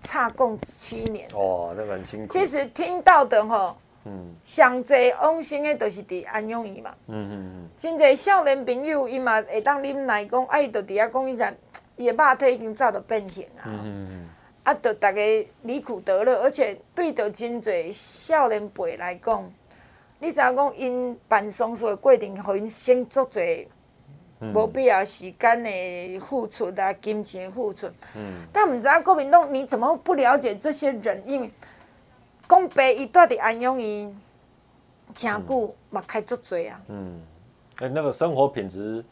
[0.02, 2.28] 差共七年，哦，那蛮辛苦。
[2.28, 6.92] 其实听到的吼，嗯，上济往生的，都是伫安养院嘛。
[7.08, 7.70] 嗯嗯嗯。
[7.76, 11.48] 真济少年朋友，伊嘛会当啉奶讲，啊，伊就伫遐讲，伊说
[11.98, 13.64] 伊的肉体已经早就变形啊。
[13.66, 14.30] 嗯嗯嗯。
[14.64, 15.22] 啊，就大家
[15.64, 19.52] 离苦得乐，而且对着真侪少年辈来讲，
[20.20, 23.68] 你知影讲，因办丧事的过程，互因省足济
[24.54, 27.88] 无必要时间的付出啊，金钱的付出。
[28.16, 28.46] 嗯。
[28.54, 31.22] 但毋知影国民党，你怎么不了解这些人？
[31.26, 31.52] 因为
[32.48, 34.22] 讲白，伊住伫安养院，
[35.16, 36.82] 诚久嘛开足侪啊。
[36.88, 37.20] 嗯，
[37.78, 39.04] 哎、欸，那个生活品质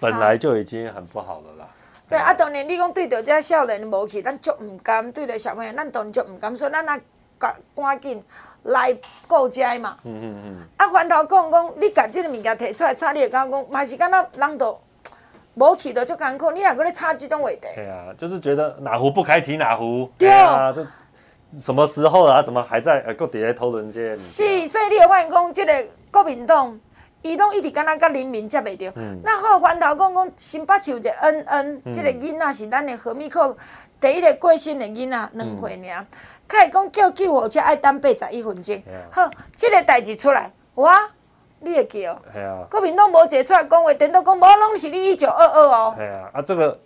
[0.00, 1.68] 本来就已经很不好了啦。
[2.12, 6.54] 对啊，当然你讲对着这少年无去，咱足毋甘；对着小朋友，咱当然足毋甘。
[6.54, 6.98] 所以咱啊
[7.38, 8.22] 赶赶紧
[8.64, 8.96] 来
[9.26, 9.96] 顾遮嘛。
[10.04, 10.56] 嗯嗯嗯。
[10.76, 14.78] 啊，反头讲讲，你把即个物件摕出来炒，你会感觉讲，嘛是敢若人都
[15.54, 16.50] 无去着足艰苦。
[16.50, 17.60] 你也搁咧炒即种话题。
[17.74, 20.10] 对啊，就是觉得哪壶不开提哪壶。
[20.18, 20.86] 对啊，这。
[21.58, 22.42] 什么时候啊？
[22.42, 24.26] 怎么还在呃，搁伫咧讨论这个？
[24.26, 26.80] 是，所以你会发现讲，即个国民党，
[27.22, 28.92] 伊拢一直敢若甲人民接袂着。
[28.96, 29.20] 嗯。
[29.24, 33.56] 那好，反头讲讲，新北市有一个恩恩，这个囡仔是咱的何米克
[34.00, 36.06] 第一个过身的囡仔，两岁尔。
[36.48, 38.82] 开讲叫救护车爱等八十一分钟。
[39.10, 40.90] 好，这个代志出来，我，
[41.60, 42.20] 你会记哦。
[42.32, 42.66] 系啊。
[42.70, 45.94] 国民党无一个出来讲话，等到讲无拢是你一九二二哦。
[45.96, 46.78] 系啊，啊这个。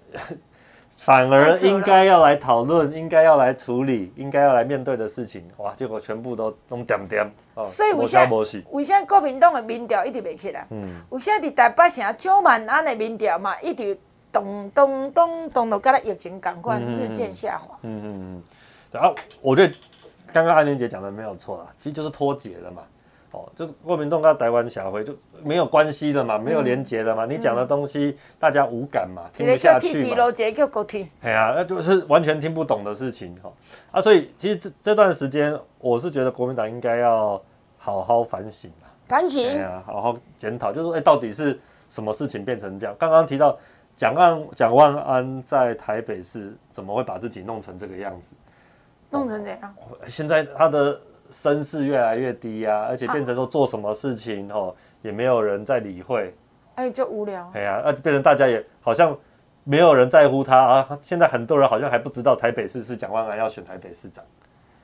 [0.97, 5.73] 反而应该要来讨论，应该要来处理，应该要来面对的事情，哇！
[5.77, 7.63] 结果全部都弄点点哦。
[7.63, 8.27] 所以为啥？
[8.71, 10.67] 为啥国民党的民调一直袂起来？
[10.71, 11.03] 嗯。
[11.11, 13.97] 为啥伫台北城九万安的民调嘛，一直
[14.33, 17.79] 咚咚咚咚到，跟他疫情赶快日渐下滑。
[17.83, 18.43] 嗯嗯嗯。
[18.91, 19.75] 然后我觉得
[20.33, 22.83] 刚刚安玲姐讲的没有错啦，其实就是脱节了嘛。
[23.37, 27.27] 哦，就是国民党跟台湾社会就没有关系了嘛，没有连结了嘛。
[27.27, 30.33] 嗯、你讲的东西大家无感嘛，嗯、听不下去嘛。
[31.21, 33.53] 哎呀，那就是完全听不懂的事情哈。
[33.91, 37.39] 啊，所以其实这这段时间，我是觉得国民党应该要
[37.77, 39.47] 好好反省啊，反省。
[39.47, 42.97] 哎呀，好好检讨，就是说，哎，到底是什么事情变成这样？
[42.99, 43.59] 刚刚提到
[43.95, 48.35] 蒋万蒋万安在台北市怎么会把自己弄成这个样子？
[49.11, 49.75] 弄成怎样？
[50.09, 50.99] 现在他的。
[51.31, 56.35] 声势越来越低呀、啊，而且变成说做什么事情哦，也没有人在理会，
[56.75, 57.51] 哎，就无聊。
[57.55, 59.17] 哎呀，啊，变成大家也好像
[59.65, 60.99] 没有人在乎他啊。
[61.03, 64.25] 现在很多人好像还不知道台北市是蒋万安要选台北市长。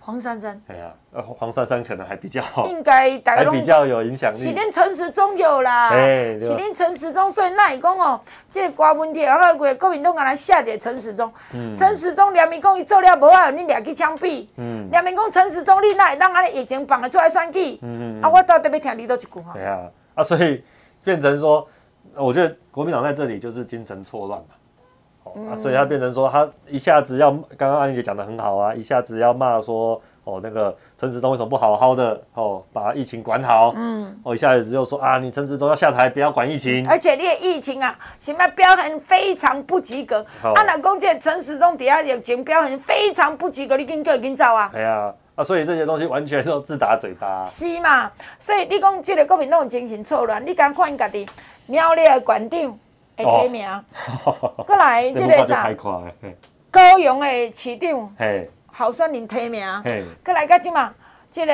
[0.04, 4.36] 黄珊珊，哎呀，呃，黄珊珊可能还比较应该还比较有影响力。
[4.36, 11.32] 是恁陈时中有啦，哎，是恁陈时中，所以那伊讲哦，这个瓜问题，啊，那个国民党敢来下一个陈时中，
[11.76, 19.52] 陈时中连民讲伊做了无好，你掠去枪毙，嗯，连民讲陈时中你那会当安尼疫情放得出来选举，嗯嗯，啊，我到底要听你多一句话。
[19.52, 19.82] 对啊，
[20.16, 20.64] 啊，所以
[21.04, 21.64] 变成说，
[22.16, 24.46] 我觉得国民党在这里就是精神错乱嘛。
[25.50, 44.70] 啊，所以他变成说，他一下子要刚刚安妮姐讲的很好啊，一下子要骂说，哦，那个陈时中为什么不好好的哦，把疫情管好，嗯，哦，一下子又说啊，你陈时中要下台，不要管疫情，而且你的疫情啊，什么标很非常不及格，啊，老公这陈时中底下疫情标很非常不及格，你跟叫跟走啊？
[44.72, 48.10] 对啊，啊，所以这些东西完全都自打嘴巴，啊，是嘛？
[48.38, 51.26] 所以你讲这个国民党精神错乱，你敢看家己
[51.66, 52.78] 苗栗的馆长？
[53.24, 53.84] 会提名，
[54.66, 55.72] 过来这个啥？
[56.70, 58.14] 高雄的市长，
[58.72, 59.66] 候选人提名，
[60.24, 60.92] 过来个什么？
[61.30, 61.52] 这个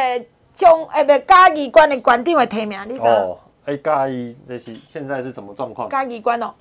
[0.53, 3.11] 将诶不嘉义县的县长会提名，你知道？
[3.11, 5.89] 哦，诶嘉义这是现在是什么状况？
[5.89, 6.55] 嘉义县哦，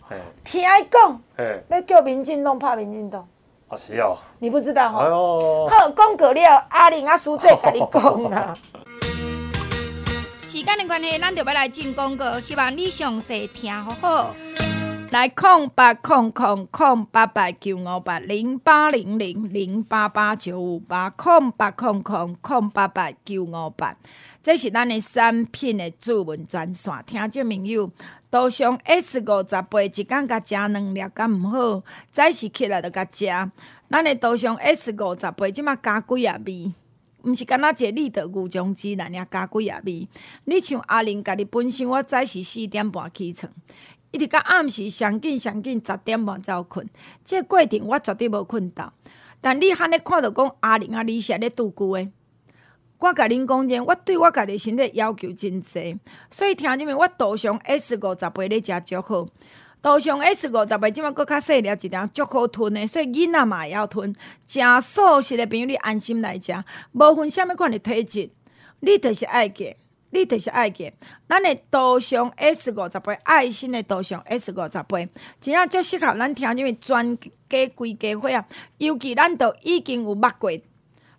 [0.44, 1.22] 听讲，
[1.70, 3.28] 要叫民进党拍民进党，
[3.68, 5.04] 啊是哦，你不知道哈？
[5.70, 8.54] 好，讲过了，阿玲阿叔再甲你讲啦。
[10.44, 14.34] 时间的关系，咱就要来进广告，希望你详细听好好。
[15.10, 23.96] 来空八空空空八八九五八零八零零零八八九五八空八空空空八八九五八，
[24.44, 26.94] 这是咱的产品的主文专线。
[27.06, 27.90] 听众朋友，
[28.30, 31.84] 多上 S 五十八一天甲食两粒，敢毋好？
[32.12, 33.26] 早时起来就甲食。
[33.90, 36.74] 咱的多上 S 五十八，即马加几啊味？
[37.24, 40.08] 毋是干那一个立德牛浆汁，咱也加几啊味？
[40.44, 43.52] 你像阿玲家己本身，我早时四点半起床。
[44.12, 46.88] 一直到暗时上紧上紧十点半才有困，
[47.26, 48.94] 这个过程我绝对无困到。
[49.42, 52.12] 但你罕咧看到讲阿玲啊，你是咧拄久诶。
[53.00, 56.00] 我甲恁讲者，我对我家己身体要求真济，
[56.32, 59.28] 所以听入面我涂上 S 五十八咧食足好。
[59.80, 64.16] 涂上 S 五十八即马阁较细粒一点，足好吞诶，所以囡仔嘛会晓吞。
[64.48, 66.52] 食素食诶朋友，你安心来食，
[66.94, 68.30] 无分啥物款诶体质，
[68.80, 69.76] 你着是爱个。
[70.10, 70.92] 你就是爱个，
[71.28, 74.98] 咱的涂上 S 五十八，爱心的涂上 S 五十八，
[75.42, 77.18] 真正足适合咱听因为专
[77.50, 78.46] 家规家伙啊，
[78.78, 80.52] 尤其咱都已经有捌过，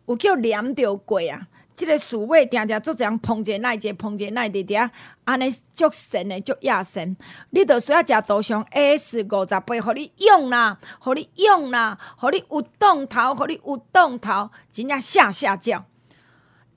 [0.07, 4.91] 有叫黏着过啊，即个鼠尾定定做一样碰者耐者碰者耐伫遐，
[5.25, 7.15] 安尼足神诶，足野神。
[7.51, 15.85] 你着需要食杜上 S 五十八，互你用啦，互你用啦，互你有动头，互你有动头，真正下下叫。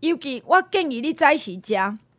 [0.01, 1.73] 尤其我建议你早时食，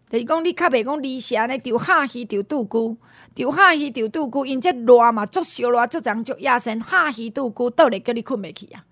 [0.08, 2.96] 就是讲你较袂讲离时安尼着虾鱼着杜龟，
[3.34, 8.84] 着虾鱼着杜龟，因这热嘛，足烧热，足长足野神，虾鱼杜龟倒来叫你困袂去啊。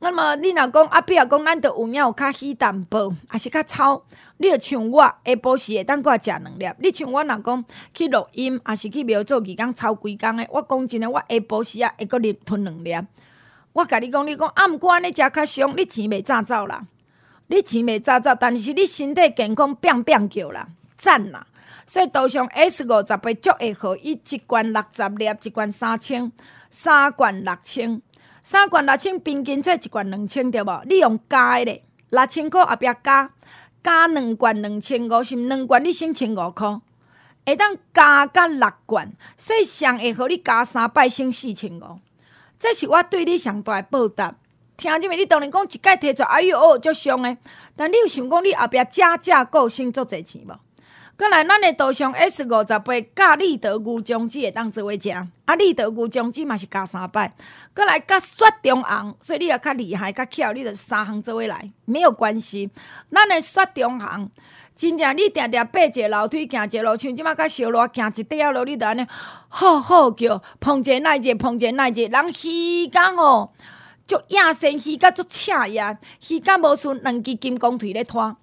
[0.00, 4.02] 那么你若讲啊，比如讲咱著有影有较稀淡薄，还是较臭，
[4.38, 6.68] 你着像我下晡时会当阁食两粒。
[6.78, 13.06] 你像我若讲去录音，还是去庙做义工操规工诶，我讲真诶，我下晡时啊会阁啉吞两粒。
[13.72, 16.84] 我甲你讲，你讲啊，毋过安尼食较伤，你钱袂怎走啦，
[17.50, 21.44] 你钱袂早走，但是你身体健康变变叫啦，赞啦。
[21.84, 26.30] 所以杜上 S 五十八足会好，伊一罐六十粒，一罐三千，
[26.70, 28.00] 三罐六千。
[28.44, 30.84] 三罐六千，平均才一罐两千，对无？
[30.84, 33.28] 你用加的咧，六千块后壁加，
[33.82, 35.48] 加两罐两千五，是毋？
[35.48, 36.80] 两罐你省千五块，
[37.44, 41.98] 会当加甲六罐，所以上会互你加三摆省四千五。
[42.60, 44.36] 这是我对你上大的报答。
[44.80, 47.36] 听入面，你当然讲一届摕出，哎哟，足伤诶。
[47.76, 50.58] 但你有想讲，你后壁加价购省足侪钱无？
[51.18, 57.30] 过来，咱的杜上 S 五十八加立德牛浆汁会当做为食，啊，立德牛浆汁嘛是加三摆。
[57.74, 62.70] 过来加雪中红，所以你也较厉害、较巧，你着三项做伙来，没有关系。
[63.12, 64.30] 咱诶雪中红，
[64.74, 69.06] 真正你定定爬一个楼梯，行一个路，像即马较烧热，行一条路，你着安尼
[69.50, 73.50] 好好叫，碰者耐者，碰者耐者，人鱼竿哦，
[74.10, 75.96] 足野生鱼甲足赤呀，
[76.28, 78.36] 鱼甲无顺，两支金刚腿咧拖。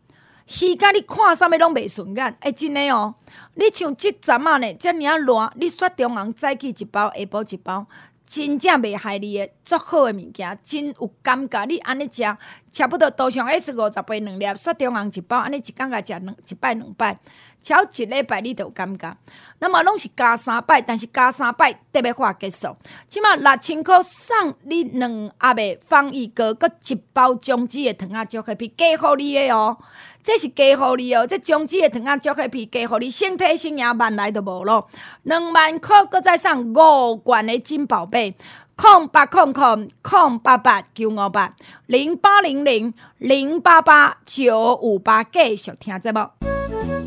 [0.62, 3.16] 鱼甲你看啥物拢袂顺眼，哎、真诶哦！
[3.56, 7.86] 你像即阵仔呢，遮尔啊热，你雪中红再去一包，下晡一包，
[8.26, 11.66] 真正袂害你诶，足好诶物件，真有感觉。
[11.66, 12.24] 你安尼食，
[12.72, 17.20] 差不多杜上 S 五十八两粒，雪中红一包，安尼一工甲食两一摆两摆，
[17.68, 19.18] 超一礼拜你著有感觉。
[19.60, 22.74] 那么拢是加三摆，但是加三摆特别话结束。
[23.10, 29.76] 即码六千块送你两盒诶防疫膏，搁一包姜子诶糖仔巧克力，加互你诶哦。
[30.24, 34.88] 这是加互你哦，这姜子诶糖仔巧克力加互你，身体性命万来都无咯。
[35.24, 38.36] 两万块搁再送五罐诶金宝贝，
[38.76, 41.50] 空八空空空八八九五八
[41.88, 46.20] 零八零零零八八九五八，继续听节目。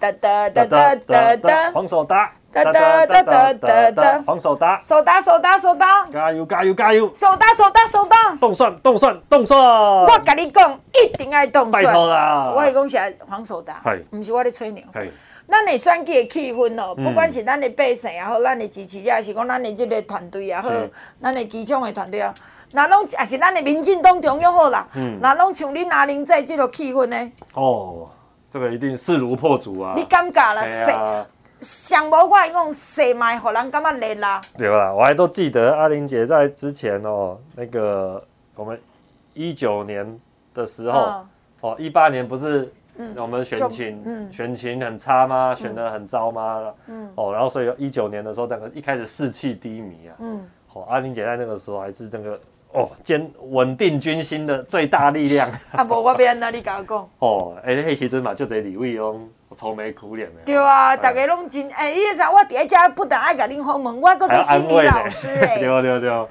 [0.00, 15.12] 哒哒哒哒哒哒，黄守达，哒哒哒哒哒哒，黄守达，手打手打手打，加油加油加油，手打手打手打，冻蒜冻蒜冻蒜，我甲你讲，一定爱冻蒜，拜托啦，我系讲是黄守达，系，唔是我咧吹牛，系，
[15.46, 20.70] 咱的选举的气氛哦，不管是咱的百姓也好，咱的支持者也是讲咱的这个团队也好，
[21.20, 22.32] 咱的基层的团队啊，
[22.72, 28.08] 那拢也是咱的民进党中央好啦，嗯，那拢像恁阿玲在这个气氛呢，哦。
[28.50, 29.94] 这个一定势如破竹啊！
[29.96, 30.92] 你尴尬了，谁？
[31.60, 34.42] 想无我讲谁买，互人感觉累啦？
[34.58, 34.92] 对吧？
[34.92, 38.26] 我还都记得阿玲姐在之前哦，那个
[38.56, 38.80] 我们
[39.34, 40.20] 一九年
[40.52, 41.28] 的时候，嗯、
[41.60, 42.72] 哦，一八年不是
[43.16, 45.54] 我们选情，嗯、选情很差吗？
[45.54, 46.74] 选得很糟吗？
[46.88, 52.40] 嗯，哦，然后所以一九年的时候，那个一开始士气低迷啊，嗯，哦，阿玲姐在那个时候还是那个。
[52.72, 55.50] 哦，坚稳定军心的最大力量。
[55.72, 57.08] 啊，无我变哪里甲我讲。
[57.18, 59.20] 哦，哎，迄时阵嘛，就这李伟哦
[59.56, 60.40] 愁眉苦脸的。
[60.46, 65.58] 对啊，大家拢真哎，伊个啥，我伫遮不但爱甲恁访问，我搁做心理老师 诶。
[65.58, 66.26] 对对对。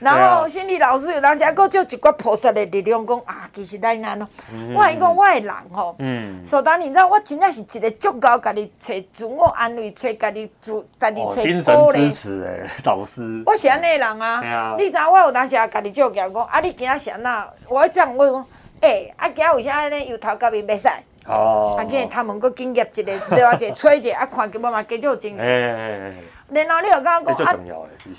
[0.00, 4.28] 然后心理老师有当时还佫借一寡菩萨的力量，讲啊，其实咱安咯。
[4.76, 5.96] 我系讲我的人吼，
[6.44, 13.42] 所以当你知道，我真正是一个足够家己找自我安慰，找家己自家己找精神支持诶导师。
[13.46, 17.48] 我是安尼人啊，你知影我有当时也家己照镜讲，啊，你今仔是安那？
[17.68, 18.46] 我这样我讲，
[18.80, 20.88] 诶，啊，今仔为啥安尼由头到尾袂使？
[21.26, 21.76] 哦。
[21.78, 26.14] 啊，今日他们佫敬业一个，另外一个吹者，啊，看起我嘛加足有精神。
[26.50, 27.58] 然后你又刚刚讲啊，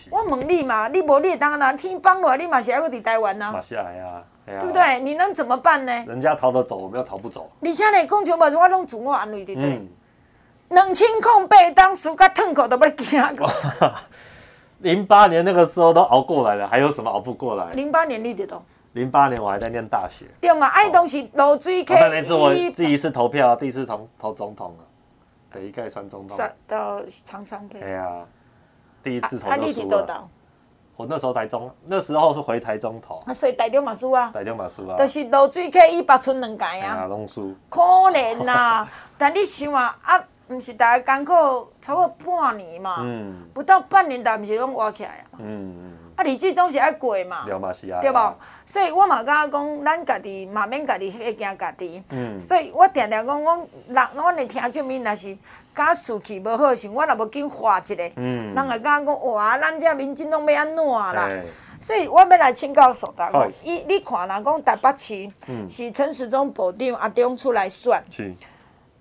[0.09, 3.51] 我问你嘛，你无你会当哪天崩落，你嘛是还佫伫台湾呐？
[3.53, 4.99] 马下来啊，对不对？
[5.01, 5.91] 你能怎么办呢？
[6.07, 7.49] 人家逃得走，我们又逃不走。
[7.61, 9.81] 而且呢，讲全部是我拢自我安慰的，对。
[10.69, 13.47] 两千空八当输甲痛苦都要惊过。
[14.79, 17.71] 零八年那个时候都熬过来了，还有什么熬不过来？
[17.73, 18.61] 零八年你得懂。
[18.93, 20.25] 零八年我还在念大学。
[20.41, 21.93] 对嘛，爱东西露水溪。
[21.93, 24.81] 那次我第一次投票，第一次投投总统啊，
[25.59, 26.37] 第一届选总统。
[26.67, 27.79] 到长昌的。
[27.79, 28.25] 对啊，
[29.03, 30.29] 第一次投就输了。
[30.97, 33.21] 我那时候台中，那时候是回台中投。
[33.25, 34.31] 啊，所以台中嘛输啊。
[34.33, 34.97] 台中嘛输啊。
[34.97, 37.03] 就是落水溪一百村两届啊。
[37.03, 37.53] 啊，拢输。
[37.69, 38.87] 可怜呐，
[39.17, 41.33] 但你想啊，啊，不是大家艰苦
[41.81, 42.07] 差不多
[42.39, 45.39] 半年嘛，嗯，不到半年，但不是拢活起来啊。
[45.39, 45.97] 嗯嗯。
[46.15, 47.53] 啊，日子总是爱过嘛，对
[48.09, 48.33] 无？
[48.65, 52.01] 所以我嘛感觉讲，咱家己嘛免家己去惊家己。
[52.11, 52.39] 嗯。
[52.39, 55.37] 所以我常常讲，我人，阮的听众们若是
[55.73, 61.27] 敢士气无好时，我若无紧化一个，嗯，人会感觉讲，哇，咱这民警拢要安怎啦？
[61.81, 65.29] 所以我要来请教苏大哥，伊你看人讲台北市
[65.67, 68.33] 是陈时中部长阿中出来选，是，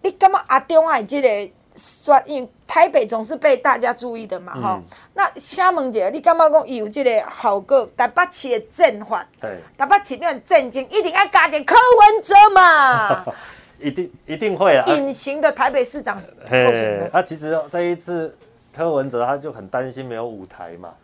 [0.03, 1.29] 你感觉阿中爱即个？
[1.75, 4.85] 选，因为台北总是被大家注意的嘛，吼、嗯。
[5.15, 7.89] 那请问一下，你感觉讲有这个效果？
[7.97, 13.25] 台北市的政法，对，台北市的政经一定要加点柯文哲嘛？
[13.81, 14.85] 一定一定会啊！
[14.87, 17.11] 隐形的台北市长候选人。
[17.13, 18.35] 啊，其实这一次
[18.75, 20.95] 柯文哲他就很担心没有舞台嘛，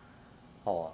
[0.63, 0.91] 哦。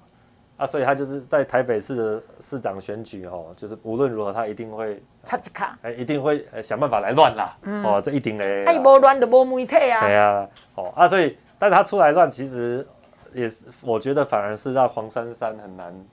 [0.58, 8.64] 啊，所以他就是在台北市的市长选举哦，就是无论如何他一定会插一卡，哎，一定会想办法来乱啦，嗯、哦，这一定嘞。
[8.66, 10.02] 哎，无乱就无媒体啊。
[10.02, 12.86] 对啊，哦啊，所以但是他出来乱，其实
[13.34, 16.06] 也是我觉得反而是让黄珊珊很难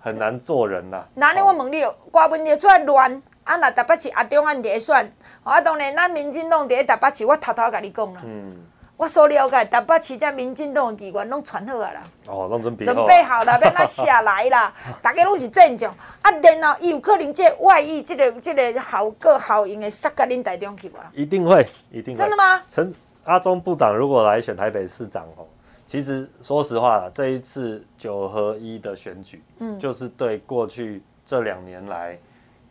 [0.00, 1.04] 很难做人呐。
[1.14, 5.12] 那你我问你，郭文杰出来乱，啊，那台北市阿中按第选，
[5.44, 8.22] 啊，当然咱民进党在台北市，我偷偷跟你讲啦。
[8.24, 8.50] 嗯。
[8.98, 15.88] 我所了解，台北市这民进党的议员拢传好啊啦，哦，拢准备准备好了，要那下来啦， 大家拢是正常。
[16.20, 21.12] 啊，然后有可能这外溢，这个这个好个好用的杀到恁台中去吧？
[21.14, 22.18] 一定会，一定会。
[22.18, 22.60] 真的吗？
[22.72, 22.92] 陈
[23.22, 25.46] 阿中部长如果来选台北市长哦，
[25.86, 32.18] 其实说实话啦，这一次九合一的选举，嗯，就是对过去这两年来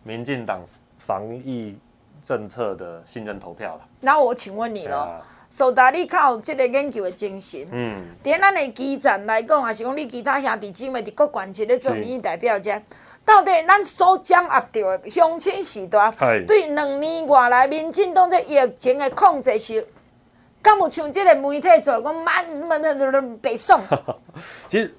[0.03, 0.59] 民进党
[0.97, 1.80] 防疫
[2.21, 3.82] 政策的信任投票了。
[4.01, 5.21] 那我请问你了。
[5.49, 12.81] 苏达，你靠这个研究的精神，嗯，伫咱的基层来讲，也是讲你其他兄弟姊妹伫各县市咧做民意代表者，
[13.23, 16.13] 到底咱所掌握到的乡亲时代，
[16.45, 19.87] 对两年外来民进党这疫情的控制是，
[20.61, 23.79] 敢有像这个媒体做讲满满的都北宋？
[24.67, 24.93] 其实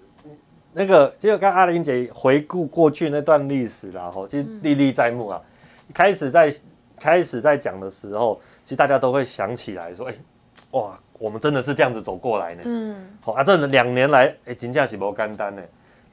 [0.72, 5.40] 那个，就刚阿玲姐回顾过去那段历史啦，吼，其实历历在目啊。
[5.92, 6.52] 开始在
[6.98, 10.18] 开始在讲的时候，其实大家都会想起来说，哎、欸。
[10.72, 12.62] 哇，我们真的是这样子走过来呢。
[12.66, 15.62] 嗯，好啊，这两年来，哎，真的是不干单呢。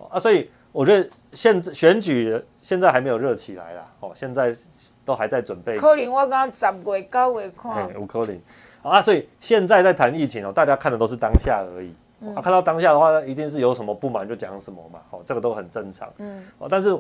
[0.10, 3.86] 啊，所以我觉得现在选举现在还没有热起来啦。
[4.00, 4.56] 哦，现在
[5.04, 5.76] 都还在准备。
[5.76, 7.94] 可能我刚十月九月看。
[7.94, 8.40] 有可能。
[8.82, 11.94] 啊，所以现在在谈疫情哦，大家看的都是当下而已。
[12.34, 15.00] 啊，看到当下的话，一定是有什么不满就讲什么嘛。
[15.10, 16.10] 哦，这个都很正常。
[16.20, 16.46] 嗯。
[16.60, 16.98] 哦，但是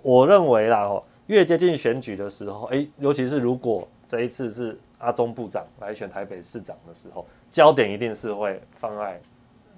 [0.00, 4.78] 我认为啦，哦，越接近选举的时候，哎，尤其是如果这一次是。
[4.98, 9.20] 阿中部长来选台北市长的时候，焦点一定是会放在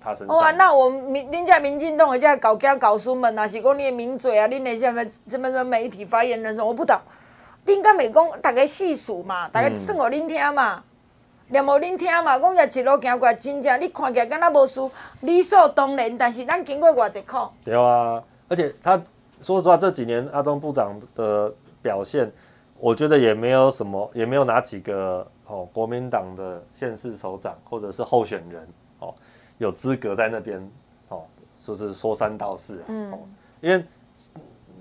[0.01, 0.37] 他身上。
[0.37, 6.97] 哇，那我们民，恁家民进党的这搞家搞书们啊，是讲你的名嘴啊，恁那些什么什么媒体发言人说，我不懂。
[7.67, 10.85] 应该没讲，大家细数嘛，大家算我恁听嘛，
[11.49, 14.91] 念无恁听嘛，讲只一路行过来，真正你看起来敢若无输，
[15.23, 16.17] 理所当然。
[16.17, 17.39] 但是咱经过偌济苦。
[17.65, 19.03] 对啊，而且他
[19.41, 21.53] 说实话，这几年阿中部长的
[21.83, 22.31] 表现。
[22.79, 28.67] 我觉得也没有什么，也没有哪几个哦，国民党的县市首长或者是候选人
[28.99, 29.15] 哦，
[29.59, 30.59] 有资格在那边
[31.09, 31.23] 哦，
[31.59, 33.13] 就是说三道四，嗯，
[33.61, 33.85] 因为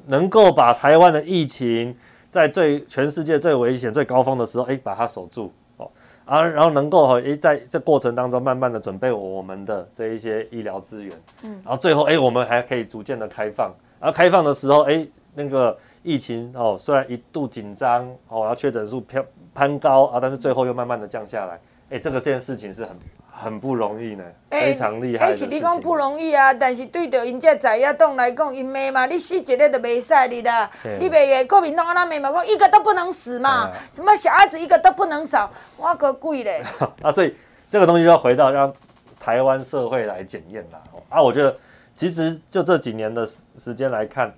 [0.05, 1.95] 能够把台湾的疫情
[2.29, 5.89] 在最全世界最危险、最高峰的时候，哎，把它守住哦，
[6.25, 15.77] 啊，然后能够哎，在这过程当中慢慢的准备我们的这一些医疗资源，嗯，然后最后哎，我们还可以逐渐的开放，然后开放的时候哎，那个。
[16.07, 19.25] 疫情哦，虽然一度紧张哦，然后确诊数飘
[19.55, 21.59] 攀高啊，但是最后又慢慢的降下来。
[21.89, 22.95] 哎，这个这件事情是很
[23.31, 25.25] 很不容易呢，非常厉害。
[25.25, 30.69] 哎，是你讲不容易啊，但是对着因这在野党来讲，因骂嘛，你死一个都袂使你的，
[30.99, 36.63] 你袂个国民党那骂嘛，讲一个都不能死嘛，什么小孩子一个都不能少，我可贵嘞。
[37.01, 37.35] 啊，所以
[37.67, 38.71] 这个东西就要回到让
[39.19, 40.79] 台湾社会来检验啦。
[41.09, 41.57] 啊，我觉得
[41.95, 43.27] 其实就这几年的
[43.57, 44.31] 时间来看，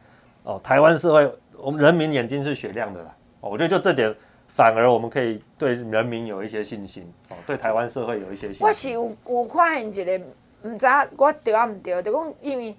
[0.47, 1.31] 哦，台湾社会。
[1.59, 4.15] 我们人民眼睛是雪亮的啦，哦我觉得就这点，
[4.47, 8.67] 反而我们可以对人民有一些信心，哦，对台湾社会有一些信心。
[8.67, 10.17] 我是有有发现一个，
[10.61, 10.85] 唔知
[11.17, 12.75] 我对啊唔对，就讲因为，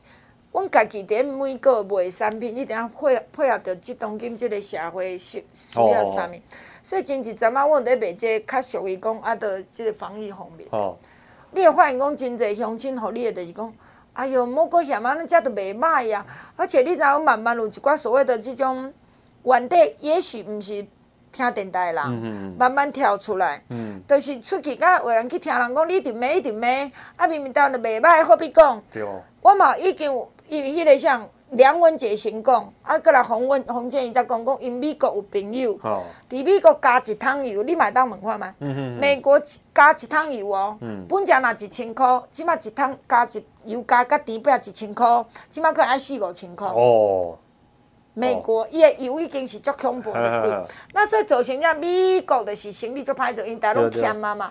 [0.53, 6.41] 阮家己在每个卖产品，一定要配配合着即当今即个社会需需要啥物，
[6.81, 10.69] 所以前一阵啊，我在卖这较属于讲啊，的即个防疫方面。
[10.71, 10.97] 哦。
[11.51, 13.75] 你会发现讲真侪乡亲互你的就是讲。
[14.19, 16.27] 哎呦，莫过嫌安尼遮都袂歹啊。
[16.57, 18.93] 而且你知影，慢慢有一寡所谓的这种
[19.45, 20.85] 原底，也许毋是
[21.31, 26.67] 听电台的人，嗯嗯慢慢跳出来，嗯，就是出去甲有人去听人讲，你一直骂，一直骂，
[27.17, 28.83] 啊，明明台湾都袂歹，何必讲？
[28.91, 29.23] 对哦。
[29.41, 31.29] 我嘛已经有因为迄个像。
[31.51, 38.55] 梁文杰先讲，啊，过来洪文洪建伊则讲讲，因美国有朋友，伫、哦、美国加一桶油，你买当问看嘛？
[38.61, 39.41] 嗯嗯、美国
[39.75, 46.65] 加一桶油哦，嗯、本价若一千箍，即马一桶加一油加甲猪排一千箍，即马可能爱四五千箍。
[46.67, 47.39] 哦，
[48.13, 50.51] 美国伊个油已经是足恐怖的贵，
[50.93, 54.51] 那所以造成遮美国就是生意足歹做，因大拢欠啊嘛。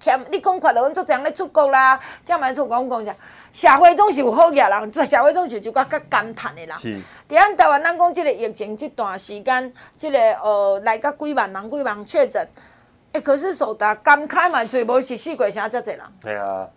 [0.00, 3.14] 欠你讲看到阮作这样咧出国啦，这样嘛出国讲啥？
[3.50, 6.76] 社会总是有好嘢人，做社会总是就较较感叹的人。
[6.78, 6.94] 是。
[7.28, 12.46] 伫咱台湾，咱讲即个疫情这段时间，即、这个呃来甲几万人、几万确诊，
[13.12, 16.00] 哎，可是守达感慨嘛，最无是四鬼城遮侪人。
[16.20, 16.68] 对啊。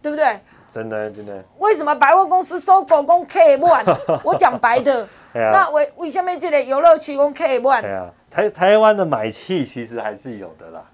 [0.00, 0.38] 对不对？
[0.68, 1.42] 真的真的。
[1.58, 3.84] 为什么百货公司收购讲客满？
[4.22, 5.02] 我讲白的。
[5.34, 7.82] 啊、那为为什么这个游乐区讲客满？
[7.82, 8.08] 对啊。
[8.30, 10.84] 台台湾的买气其实还是有的啦。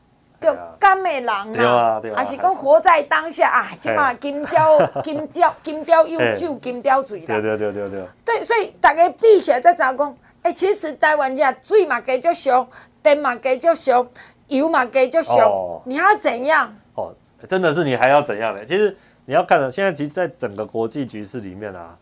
[0.44, 1.28] 就甘的人
[1.66, 7.26] 啊，还是讲活在当下啊，即嘛金雕、 金雕、金雕有酒，金雕水啦。
[7.26, 8.04] 对对对对对。
[8.24, 10.16] 对，所以大家比起来再怎讲？
[10.42, 12.66] 哎，其实台湾这水嘛加足俗，
[13.02, 14.06] 电嘛加足俗，
[14.48, 16.76] 油嘛加足俗，你还要怎样？
[16.94, 17.12] 哦，
[17.48, 18.64] 真的是你还要怎样呢？
[18.64, 21.96] 其实你要看的，现在其实，在整个国际局势里面啊，哦，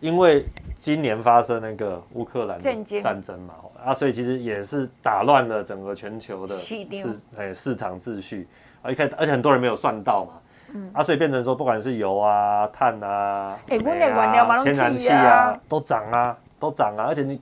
[0.00, 0.46] 因为
[0.76, 3.54] 今年发生那个乌克兰战争嘛。
[3.84, 6.74] 啊，所以其实也是打乱了整个全球的市
[7.36, 8.48] 哎市场秩序
[8.82, 10.32] 啊，一开而且很多人没有算到嘛，
[10.74, 17.40] 嗯，啊，所以变成说不管是油啊、碳啊、欸、天然气啊，都涨啊，都涨啊，而且你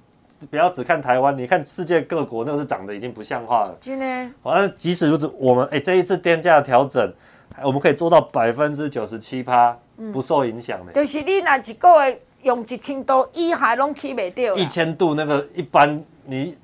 [0.51, 3.75] 不要只看台湾，你看世界各国那个是涨的已经不像话了。
[3.81, 4.31] 真的。
[4.43, 7.11] 好像即使如此，我们哎、欸、这一次电价调整，
[7.63, 9.75] 我们可以做到百分之九十七趴
[10.13, 10.93] 不受影响的。
[10.93, 14.57] 就是你那一个月用一千度以下拢起不掉。
[14.57, 16.03] 一千度那个一般。
[16.29, 16.59] 你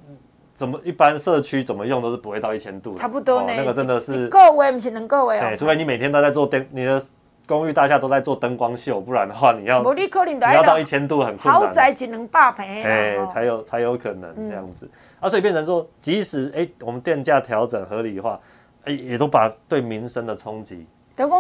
[0.53, 3.55] 怎么一般社区怎么用都是不会到一千度，差不多呢、哦。
[3.59, 5.55] 那个真的是，个位不是能个位哦。
[5.57, 7.01] 除非你每天都在做灯，你的
[7.47, 11.55] 公寓大厦都在做灯光秀，不然的话你要，你要到一千度很困难。
[11.55, 14.85] 豪宅只能八坪，哎，才有才有可能这样子。
[14.87, 18.41] 嗯、啊，所以变成说，即使哎、欸、我们电价调整合理化，
[18.85, 20.85] 哎、欸、也都把对民生的冲击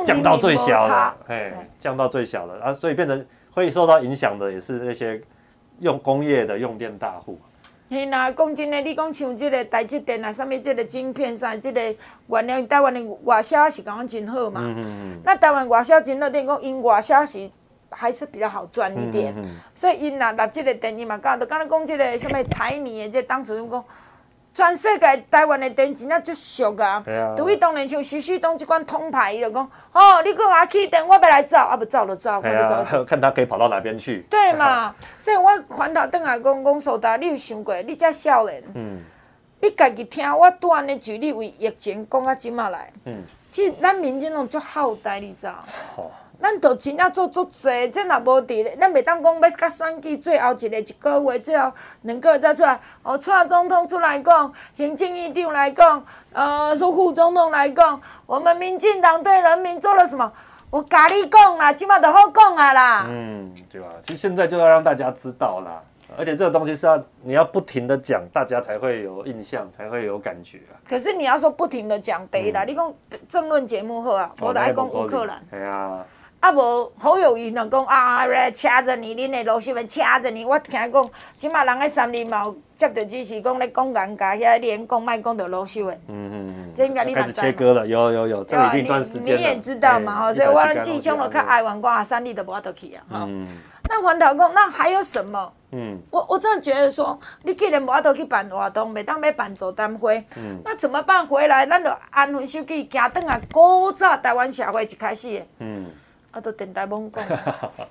[0.05, 5.20] 降到最小了，哎，降到最小了啊，所以变成会受到影响的也是那些
[5.78, 7.38] 用工业的用电大户。
[7.88, 11.94] 嘿呐，讲真的，你讲像这个台积电啊，啥物这个晶片啥，这个
[12.28, 14.62] 原料台湾的外销是讲真好嘛。
[14.64, 15.20] 嗯嗯嗯。
[15.24, 17.50] 那台湾外销真好，等于讲因外销是
[17.90, 19.34] 还是比较好赚一点。
[19.36, 19.57] 嗯嗯嗯。
[19.74, 23.84] 所以因若纳这个电影嘛，刚刚刚讲这个什么台泥的，这当时讲。
[24.55, 27.03] 全世界台湾的电真正足俗啊！
[27.36, 33.05] 除非当年像徐旭东这款通牌，伊就讲：哦，你给我起电，我要来走，啊不走就走，看不走。
[33.05, 34.26] 看他可以跑到哪边去。
[34.28, 34.94] 对嘛？
[35.18, 37.74] 所以我反头转来讲讲，苏达，你有想过？
[37.82, 39.00] 你这少年，嗯，
[39.61, 45.46] 你家己听我拄安尼举例，为疫情讲到即马来，嗯，其实咱民间拢足好呆，你知？
[45.96, 46.11] 哦。
[46.43, 51.72] 咱都真正做足济，这若无伫咧，咱袂当讲要甲选举最后一个一个月，最后
[52.03, 52.80] 两个月再出来。
[53.05, 60.30] 哦，蔡总统出来讲，行政院长来讲，呃，说副总统来讲，我们民进党对人民做了什么？
[60.70, 63.07] 我甲你讲啦，起码都好讲啊啦。
[63.09, 63.88] 嗯，对吧？
[64.03, 65.80] 其实现在就要让大家知道啦，
[66.16, 70.74] 而且这个东西是要你要不停的讲，大家才会有印象，才会有感觉啊。
[70.88, 72.95] 可是你要说不停的讲，对啦，嗯、你讲
[73.28, 75.40] 政论节目好啊，我来讲乌克兰。
[75.49, 76.05] 系啊。
[76.43, 80.45] 啊无好有意呐，讲啊来掐着你，恁的罗秀文掐着你。
[80.45, 81.05] 我听讲，
[81.36, 85.95] 即马人喺三年嘛，接到指示讲咧讲人家遐连讲卖讲到老师们。
[86.09, 86.72] 嗯嗯嗯。
[86.74, 87.40] 这应该你蛮知。
[87.40, 89.40] 开始切割了，有有有，这已经一段时间了。
[89.40, 93.28] 你也知道嘛，吼，所以我自己讲了看爱玩瓜啊，三立都无法度去啊，哈。
[93.88, 95.53] 那环头讲，那还有什么？
[95.70, 95.97] 嗯。
[96.11, 100.59] 我我真的觉得说，你既然无法度去办活动，袂当要办座谈会，嗯。
[100.64, 101.24] 那怎么办？
[101.24, 105.47] 回来，咱就安分守己，行转来古早台湾社会一开始的。
[105.61, 105.86] 嗯。
[106.33, 107.22] 啊，都电台懵讲，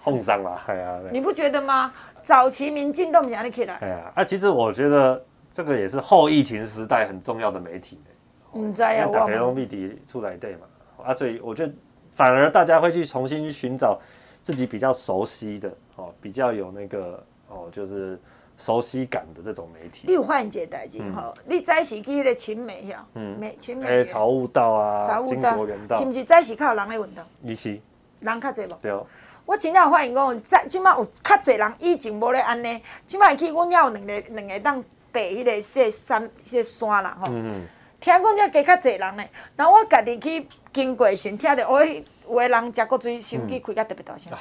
[0.03, 0.99] 碰上了，系啊。
[1.11, 1.93] 你不觉得吗？
[2.21, 3.75] 早期民进党哪里起来？
[3.75, 7.99] 哎呀，啊，其实我觉得这个也是后疫情时代很重要的媒体。
[8.53, 11.05] 嗯，在呀，打开用媒体出来对嘛？
[11.05, 11.73] 啊，所以我觉得
[12.15, 13.99] 反而大家会去重新去寻找
[14.41, 18.19] 自己比较熟悉的哦，比较有那个哦，就是
[18.57, 20.05] 熟悉感的这种媒体。
[20.07, 21.31] 你有换届代志吼？
[21.45, 23.05] 你早时去的青美呀？
[23.13, 23.85] 嗯，美青美。
[23.85, 27.23] 哎，草悟道啊，经国人道，是不是在是靠人来运动？
[27.39, 27.79] 你是。
[28.21, 28.77] 人较侪无？
[28.81, 29.05] 对哦。
[29.45, 37.27] 我真正有发现讲，在即摆有较侪人以前无咧安尼，即摆去阮遐有两个两个当爬迄个雪山、迄个山啦吼。
[37.29, 37.67] 嗯嗯。
[37.99, 41.85] 听讲遮加较侪人咧，然后我家己去经过时，听着，哦，
[42.31, 44.31] 有有的人食过水，手机开甲特别大声。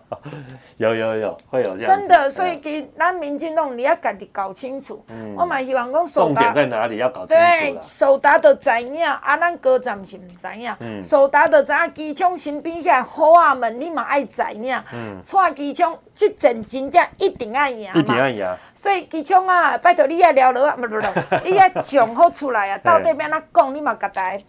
[0.78, 1.98] 有有有，会有这样。
[1.98, 5.04] 真的，所以给咱民进党你要家己搞清楚。
[5.08, 5.34] 嗯。
[5.36, 6.96] 我嘛希望讲，首达重点在哪里？
[6.96, 7.34] 要搞清楚。
[7.34, 10.74] 对，首达都知影，啊，咱高站是毋知影。
[10.80, 11.02] 嗯。
[11.02, 14.82] 守达都知影，机枪身边遐好仔们，你嘛爱知影。
[14.92, 15.20] 嗯。
[15.22, 17.90] 带机枪，这阵真正一定爱赢。
[17.94, 18.56] 一定爱赢。
[18.74, 24.42] 所以机枪啊，拜托你要聊了啊，不不不，你要讲好出来啊， 到底要哪讲，你嘛甲台。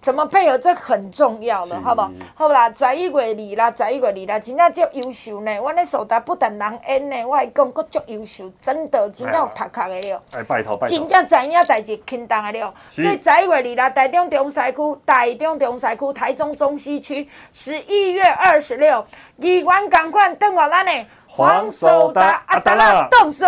[0.00, 0.56] 怎么配合？
[0.56, 2.10] 这很重要了，好不好？
[2.34, 5.54] 好啦，十一月二啦，十一月二啦，真正足优秀呢。
[5.58, 10.22] 阮咧守达不但人演呢，我还讲阁足优秀，真的真正有读壳的了。
[10.32, 10.98] 哎，拜托拜托。
[10.98, 12.74] 真正知影代志，轻重的了。
[12.88, 23.46] 所以十一月二啦，台中中西区，台中中西区，台中中西区，十一月二十六，议员赶快登我咱的黄守达阿达拉动手。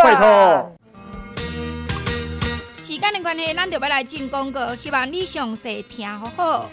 [2.92, 6.70] 时间的关系，咱就要来进广告，希望你详细听好好。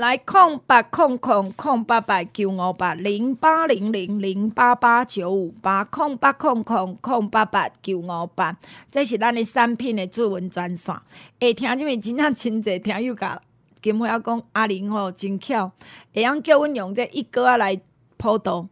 [0.00, 8.56] 来空八空空空八八九五八零八零零零八八九五八空八空空空八八九五八，
[8.90, 10.92] 这是咱的产品的主文专线。
[11.38, 13.40] 会听这边真正亲切，听有甲
[13.80, 15.70] 金花讲阿玲吼真巧，
[16.12, 17.80] 会用叫阮用这一哥啊来
[18.16, 18.68] 普渡。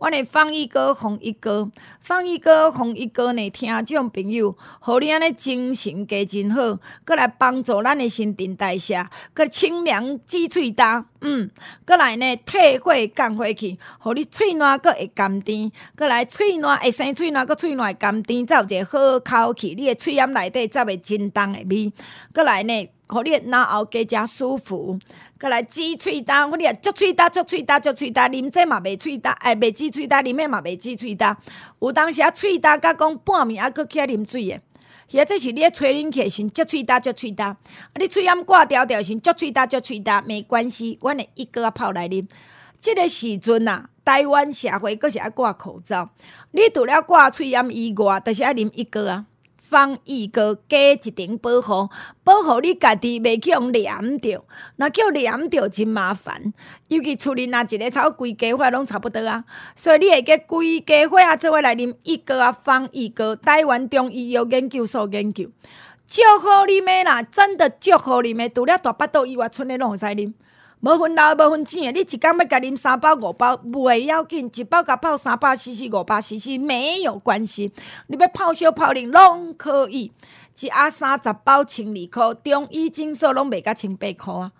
[0.00, 1.70] 阮的放一哥红一哥，
[2.00, 3.50] 放一哥红一哥呢？
[3.50, 11.50] 听众朋友，互你安尼精神加真好，阁来帮助咱诶新陈代谢，阁清凉止喙焦，嗯，
[11.84, 21.92] 阁来呢退火降火气，互你喙暖阁会甘甜，阁来喙暖会生喙暖，阁喙暖会甘甜，才有一个好口气，你诶喙罨内底才会真重诶味，
[22.32, 24.98] 阁来呢，互你的喉咙加诚舒服。
[25.40, 31.34] 过来止喙焦，我哋啊，足喙焦，足喙焦，足喙焦，啉这嘛袂喙焦，哎，袂止喙焦，啉的嘛袂止喙焦。
[31.80, 34.60] 有当时啊，喙焦甲讲半暝还阁起来啉水的，
[35.08, 37.46] 其实这是你咧吹冷气时，足喙焦，足喙焦。
[37.46, 37.56] 啊，
[37.94, 42.26] 你喙罨挂条条时，足喙焦，足喙焦，没关系，阮会一个啊泡来啉。
[42.78, 46.10] 这个时阵啊，台湾社会阁是爱挂口罩，
[46.50, 49.24] 你除了挂喙罨以外，着是爱啉一个啊。
[49.70, 51.88] 防疫阁加一层保护，
[52.24, 54.44] 保护你家己袂去用黏着，
[54.74, 56.52] 若叫黏着真麻烦。
[56.88, 59.44] 尤其厝里若一个草规家伙拢差不多啊，
[59.76, 65.48] 所以你会个规家伙啊做伙来啉一哥啊防疫阁，台湾中医药研究所研究，
[66.04, 70.32] 足好啉的啦，真的足好啉的，除了大巴肚以外，剩的拢会使啉。
[70.82, 77.70] 无分老无分浅，你一工要甲啉三包五包，袂要紧，一包甲泡三百四四五百四四没有关系。
[78.06, 80.10] 你要泡烧泡冷拢可以，
[80.58, 84.52] 一盒三十包千二箍，中医诊所拢卖甲千八箍啊！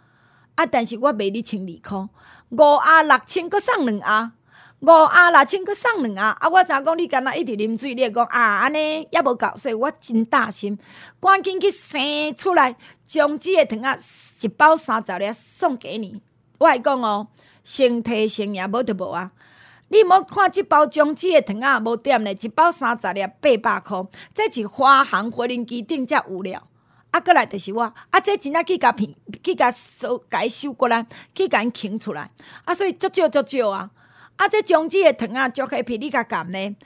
[0.57, 2.11] 啊，但是我卖你千二箍，
[2.51, 4.33] 五盒六千阁送两盒。
[4.81, 6.21] 五盒六千，阁送两盒。
[6.21, 10.79] 啊，我知影讲你敢若一直啉水，你会讲啊，安尼也无够，所以我真大心，
[11.19, 11.99] 赶紧去生
[12.35, 12.77] 出来，
[13.11, 13.99] 将这个糖仔
[14.43, 16.23] 一包三十粒送给你。
[16.59, 17.27] 我会讲哦，
[17.65, 19.33] 先提先赢，无就无啊。
[19.89, 26.69] 你莫看这包将这个糖仔无点嘞，一包三十粒八百箍，这是花行回轮机顶才有了。
[27.11, 31.05] 啊，过来就是我，啊，这真正去甲片，去甲收，甲伊收过来，
[31.35, 32.31] 去甲伊倾出来。
[32.65, 33.91] 啊，所以足少足少啊。
[34.37, 34.47] 啊！
[34.49, 36.77] 这种子的糖啊，足黑皮，你甲含呢？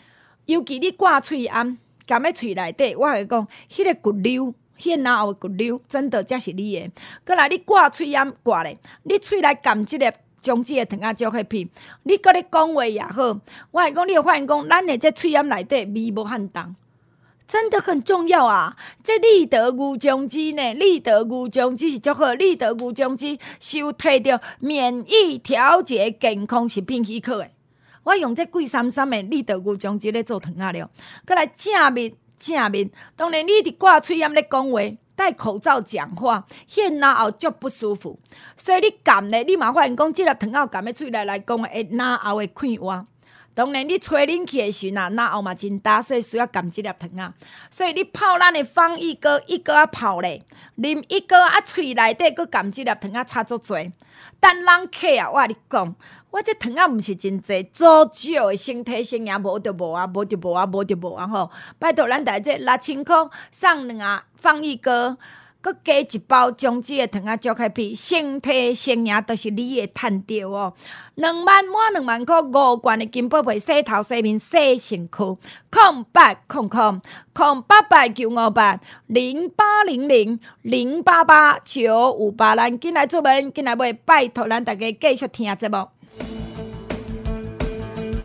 [0.46, 6.90] 尤其你挂喙安，含在喙内底，我会讲，迄个骨溜，迄个喉的骨溜，真的才是你的。
[7.24, 10.12] 过来，你挂喙罨挂咧，你喙内含即个
[10.42, 11.68] 种子的糖啊，足黑皮，
[12.02, 13.22] 你搁咧讲话也好，
[13.70, 16.74] 我会讲，你有发现讲，咱的这喙罨内底味无汉重。
[17.46, 18.74] 真的很重要啊！
[19.02, 27.50] 这立德牛种子呢，立德牛种子是足好，立德牛种子是有摕着免疫调节健康食品许可的。
[28.02, 30.90] 我用这贵三三的立德牛种子咧做糖仔了，
[31.26, 32.14] 搁来正面
[32.52, 32.90] 正面。
[33.16, 34.80] 当然你伫挂喙罨咧讲话，
[35.16, 38.18] 戴口罩讲话，现那后足不舒服。
[38.56, 43.06] 所以你含咧，你嘛发现讲，即粒糖仔含咧喙内来讲，会那后会快活。
[43.54, 47.32] 当然，你吹冷气的时阵啊，那后嘛真大，所以需要含即粒糖啊。
[47.70, 50.42] 所以你泡咱的防疫阁一个啊泡咧，
[50.76, 53.76] 啉一个啊，喙内底阁含即粒糖啊，差足多。
[54.40, 55.94] 等人客啊，我你讲，
[56.34, 61.48] 我这糖啊毋是真济，足少诶身体性也无着无啊，无着无啊，无着无啊吼。
[61.78, 65.16] 拜托咱大这六千箍送两啊防疫阁。
[65.60, 70.74] 阁加一包种子的糖仔，足开皮，身体生命都是你诶趁着哦。
[71.14, 75.38] 两万满两万块，五罐的金宝贝，洗头洗面洗身躯，
[75.70, 77.00] 空八空空
[77.32, 85.93] 空八八九五八零八零零零八八九五八，咱进来出门，进来买，拜托咱大家继续听节目。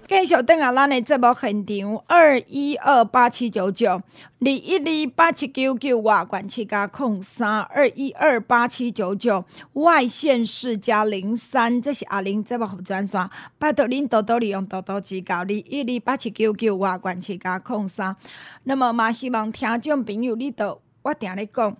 [0.09, 4.01] 继续等下咱的节目现场二一二八七九九二
[4.39, 13.29] 一二八七九九外管七加空三二一二八七九九外县市加零三，这是阿玲节目服专线，
[13.59, 15.41] 拜托您多多利用，多多指教。
[15.41, 18.15] 二一二八七九九外管七加空三，
[18.63, 21.77] 那么嘛希望听众朋友，你都我定咧讲，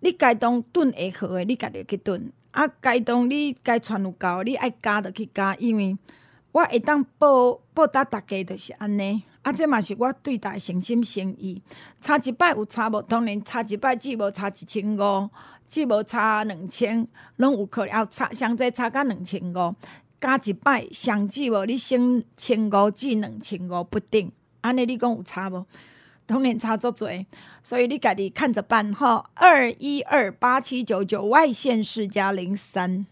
[0.00, 5.96] 你该当炖会好诶，你家己去炖啊，该当你该传有够，你爱加就去加，因为。
[6.56, 9.22] 我会当报报答大家，就是安尼。
[9.42, 11.60] 啊，这嘛是我对待诚心诚意。
[12.00, 13.02] 差一摆有差无？
[13.02, 15.28] 当然差一摆，只无差一千五，
[15.68, 19.74] 只无差两千，拢有可能要差，上济差甲两千五。
[20.18, 24.32] 加一摆，上只无你升千五至两千五不定。
[24.62, 25.66] 安尼你讲有差无？
[26.24, 27.26] 当然差足济，
[27.62, 29.26] 所以你家己看着办吼。
[29.34, 33.04] 二一二八七九九外线是加零三。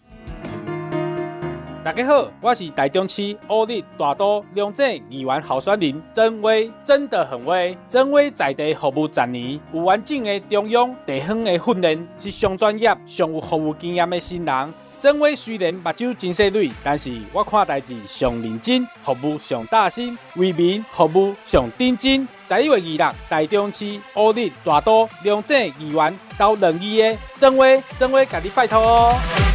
[1.85, 7.77] 大家好，我是台中市乌日大都龙井议员候选人曾威，真的很威。
[7.87, 14.75] 曾威在地服务十年，有完整的中央地方的训练，是上专业、上有服务经验的新人。
[14.99, 22.27] 曾威虽然目睭真细锐，但是我看代志上认真，服务上大心，为民服务上认真。
[22.49, 22.73] 十一月
[23.05, 29.54] 二日，台中市乌日大都龙井议员到两议的曾威，曾威，甲你拜托哦。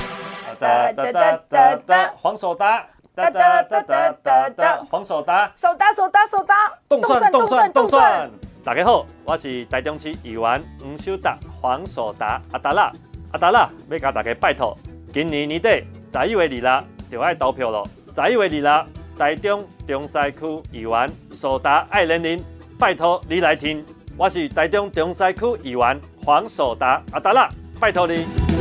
[0.59, 2.85] 哒哒哒哒哒，黄守达，
[3.15, 8.29] 哒哒哒哒哒哒，黄守达，守达守达守达，动算动算动算。
[8.61, 12.91] 大家好，我是台中市议员黄守达，黄守达阿达拉
[13.31, 14.77] 阿达拉，要甲大家拜托，
[15.13, 15.69] 今年年底
[16.11, 17.87] 十一月二啦就要投票咯。
[18.13, 18.85] 十一月二啦，
[19.17, 22.43] 台中中西区议员守达爱人人，
[22.77, 23.85] 拜托你来听，
[24.17, 27.49] 我是台中中西区议员黄守达阿达拉，
[27.79, 28.58] 拜托你。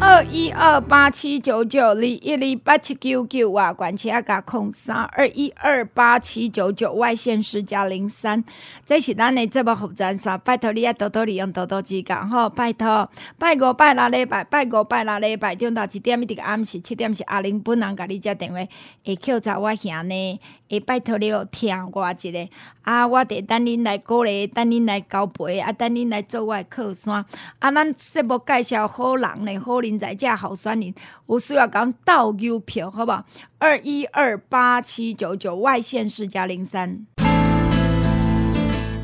[0.00, 8.44] 二一二八七九九二一二八七九九外管七阿加空三二一二八七九九外县市加零三，
[8.86, 13.10] 这是咱的节目服务三，拜托你啊多多利用多多指教吼，拜托。
[13.38, 18.58] 拜五拜六礼拜拜五拜六礼拜中到一点一直暗时七点是阿玲本人甲你接电话，
[19.04, 20.40] 会扣查我兄呢，
[20.70, 22.48] 会拜托你听我一个
[22.82, 27.24] 啊，我得等恁来鼓励，等恁来交陪，啊等恁来做我的靠山，
[27.58, 30.92] 啊咱节目介绍好人呢，好人在这候选人，
[31.28, 33.24] 有需要讲倒邮票，好不好？
[33.58, 37.06] 二一二八七九九外县市加零三。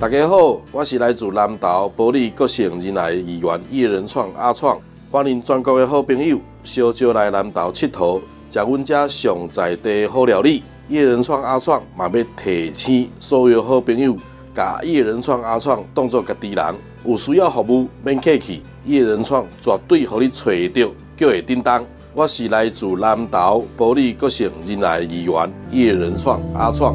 [0.00, 4.76] 大家好，我是来自南投埔里国姓仁爱议员叶仁创阿创，
[5.10, 8.20] 欢迎全国的好朋友小招来南投佚佗，
[8.50, 10.64] 食阮家上在地好料理。
[10.88, 14.14] 叶仁创阿创嘛要提醒所有好朋友，
[14.54, 16.74] 甲叶仁创阿创当作家己人，
[17.06, 18.62] 有需要服务免客气。
[18.86, 21.84] 叶仁创绝对互你找到，叫会叮当。
[22.12, 26.94] 我是来自南投埔里国姓仁爱议员叶仁创阿创。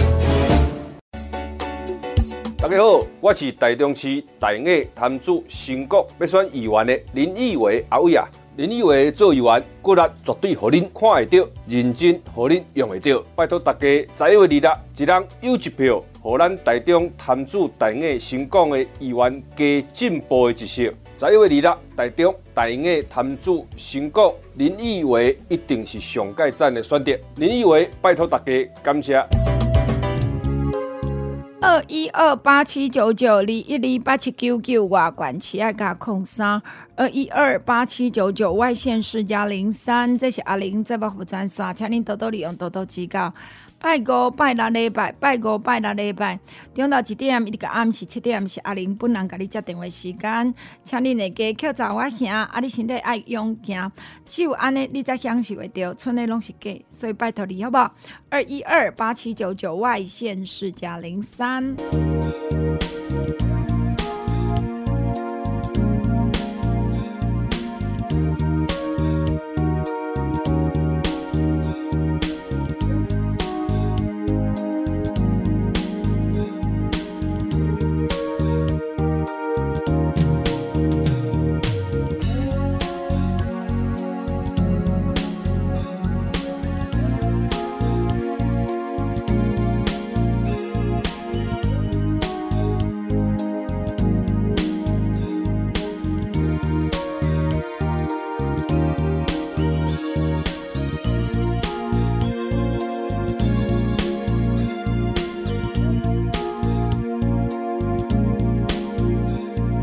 [2.61, 8.23] 大家好，我是台中市大雅潭子新国要选议员的林义伟阿伟啊。
[8.55, 13.19] 林义伟做议员，骨力绝对互恁看会到，认真互恁用会到。
[13.35, 20.83] 拜托大家十一月二日，一人有一票，互咱台中摊主大雅新港的议员加进步的一色。
[21.17, 27.17] 十一月二日，台中大雅潭子新国林义伟一定是上盖赞的选择。
[27.37, 28.53] 林义伟，拜托大家，
[28.83, 29.50] 感谢。
[31.63, 36.59] 二一二八七九九二一二八七九九外管七爱加空三
[36.95, 43.31] 二一二八七九九外线四加零三，这是阿玲在帮服装刷，请您多多利用，多多指教。
[43.81, 46.39] 拜五、拜六礼拜，拜五、拜六礼拜，
[46.75, 50.53] 中昼一点一个暗时七点，是阿玲本人甲你接电话时间，
[50.83, 53.91] 请恁会加口罩我兄，啊，你身体爱用行，
[54.23, 57.95] 只有安尼你才享受会到，剩的拢是假，所以拜托你好不好？
[58.29, 61.75] 二一二八七九九外线是加零三。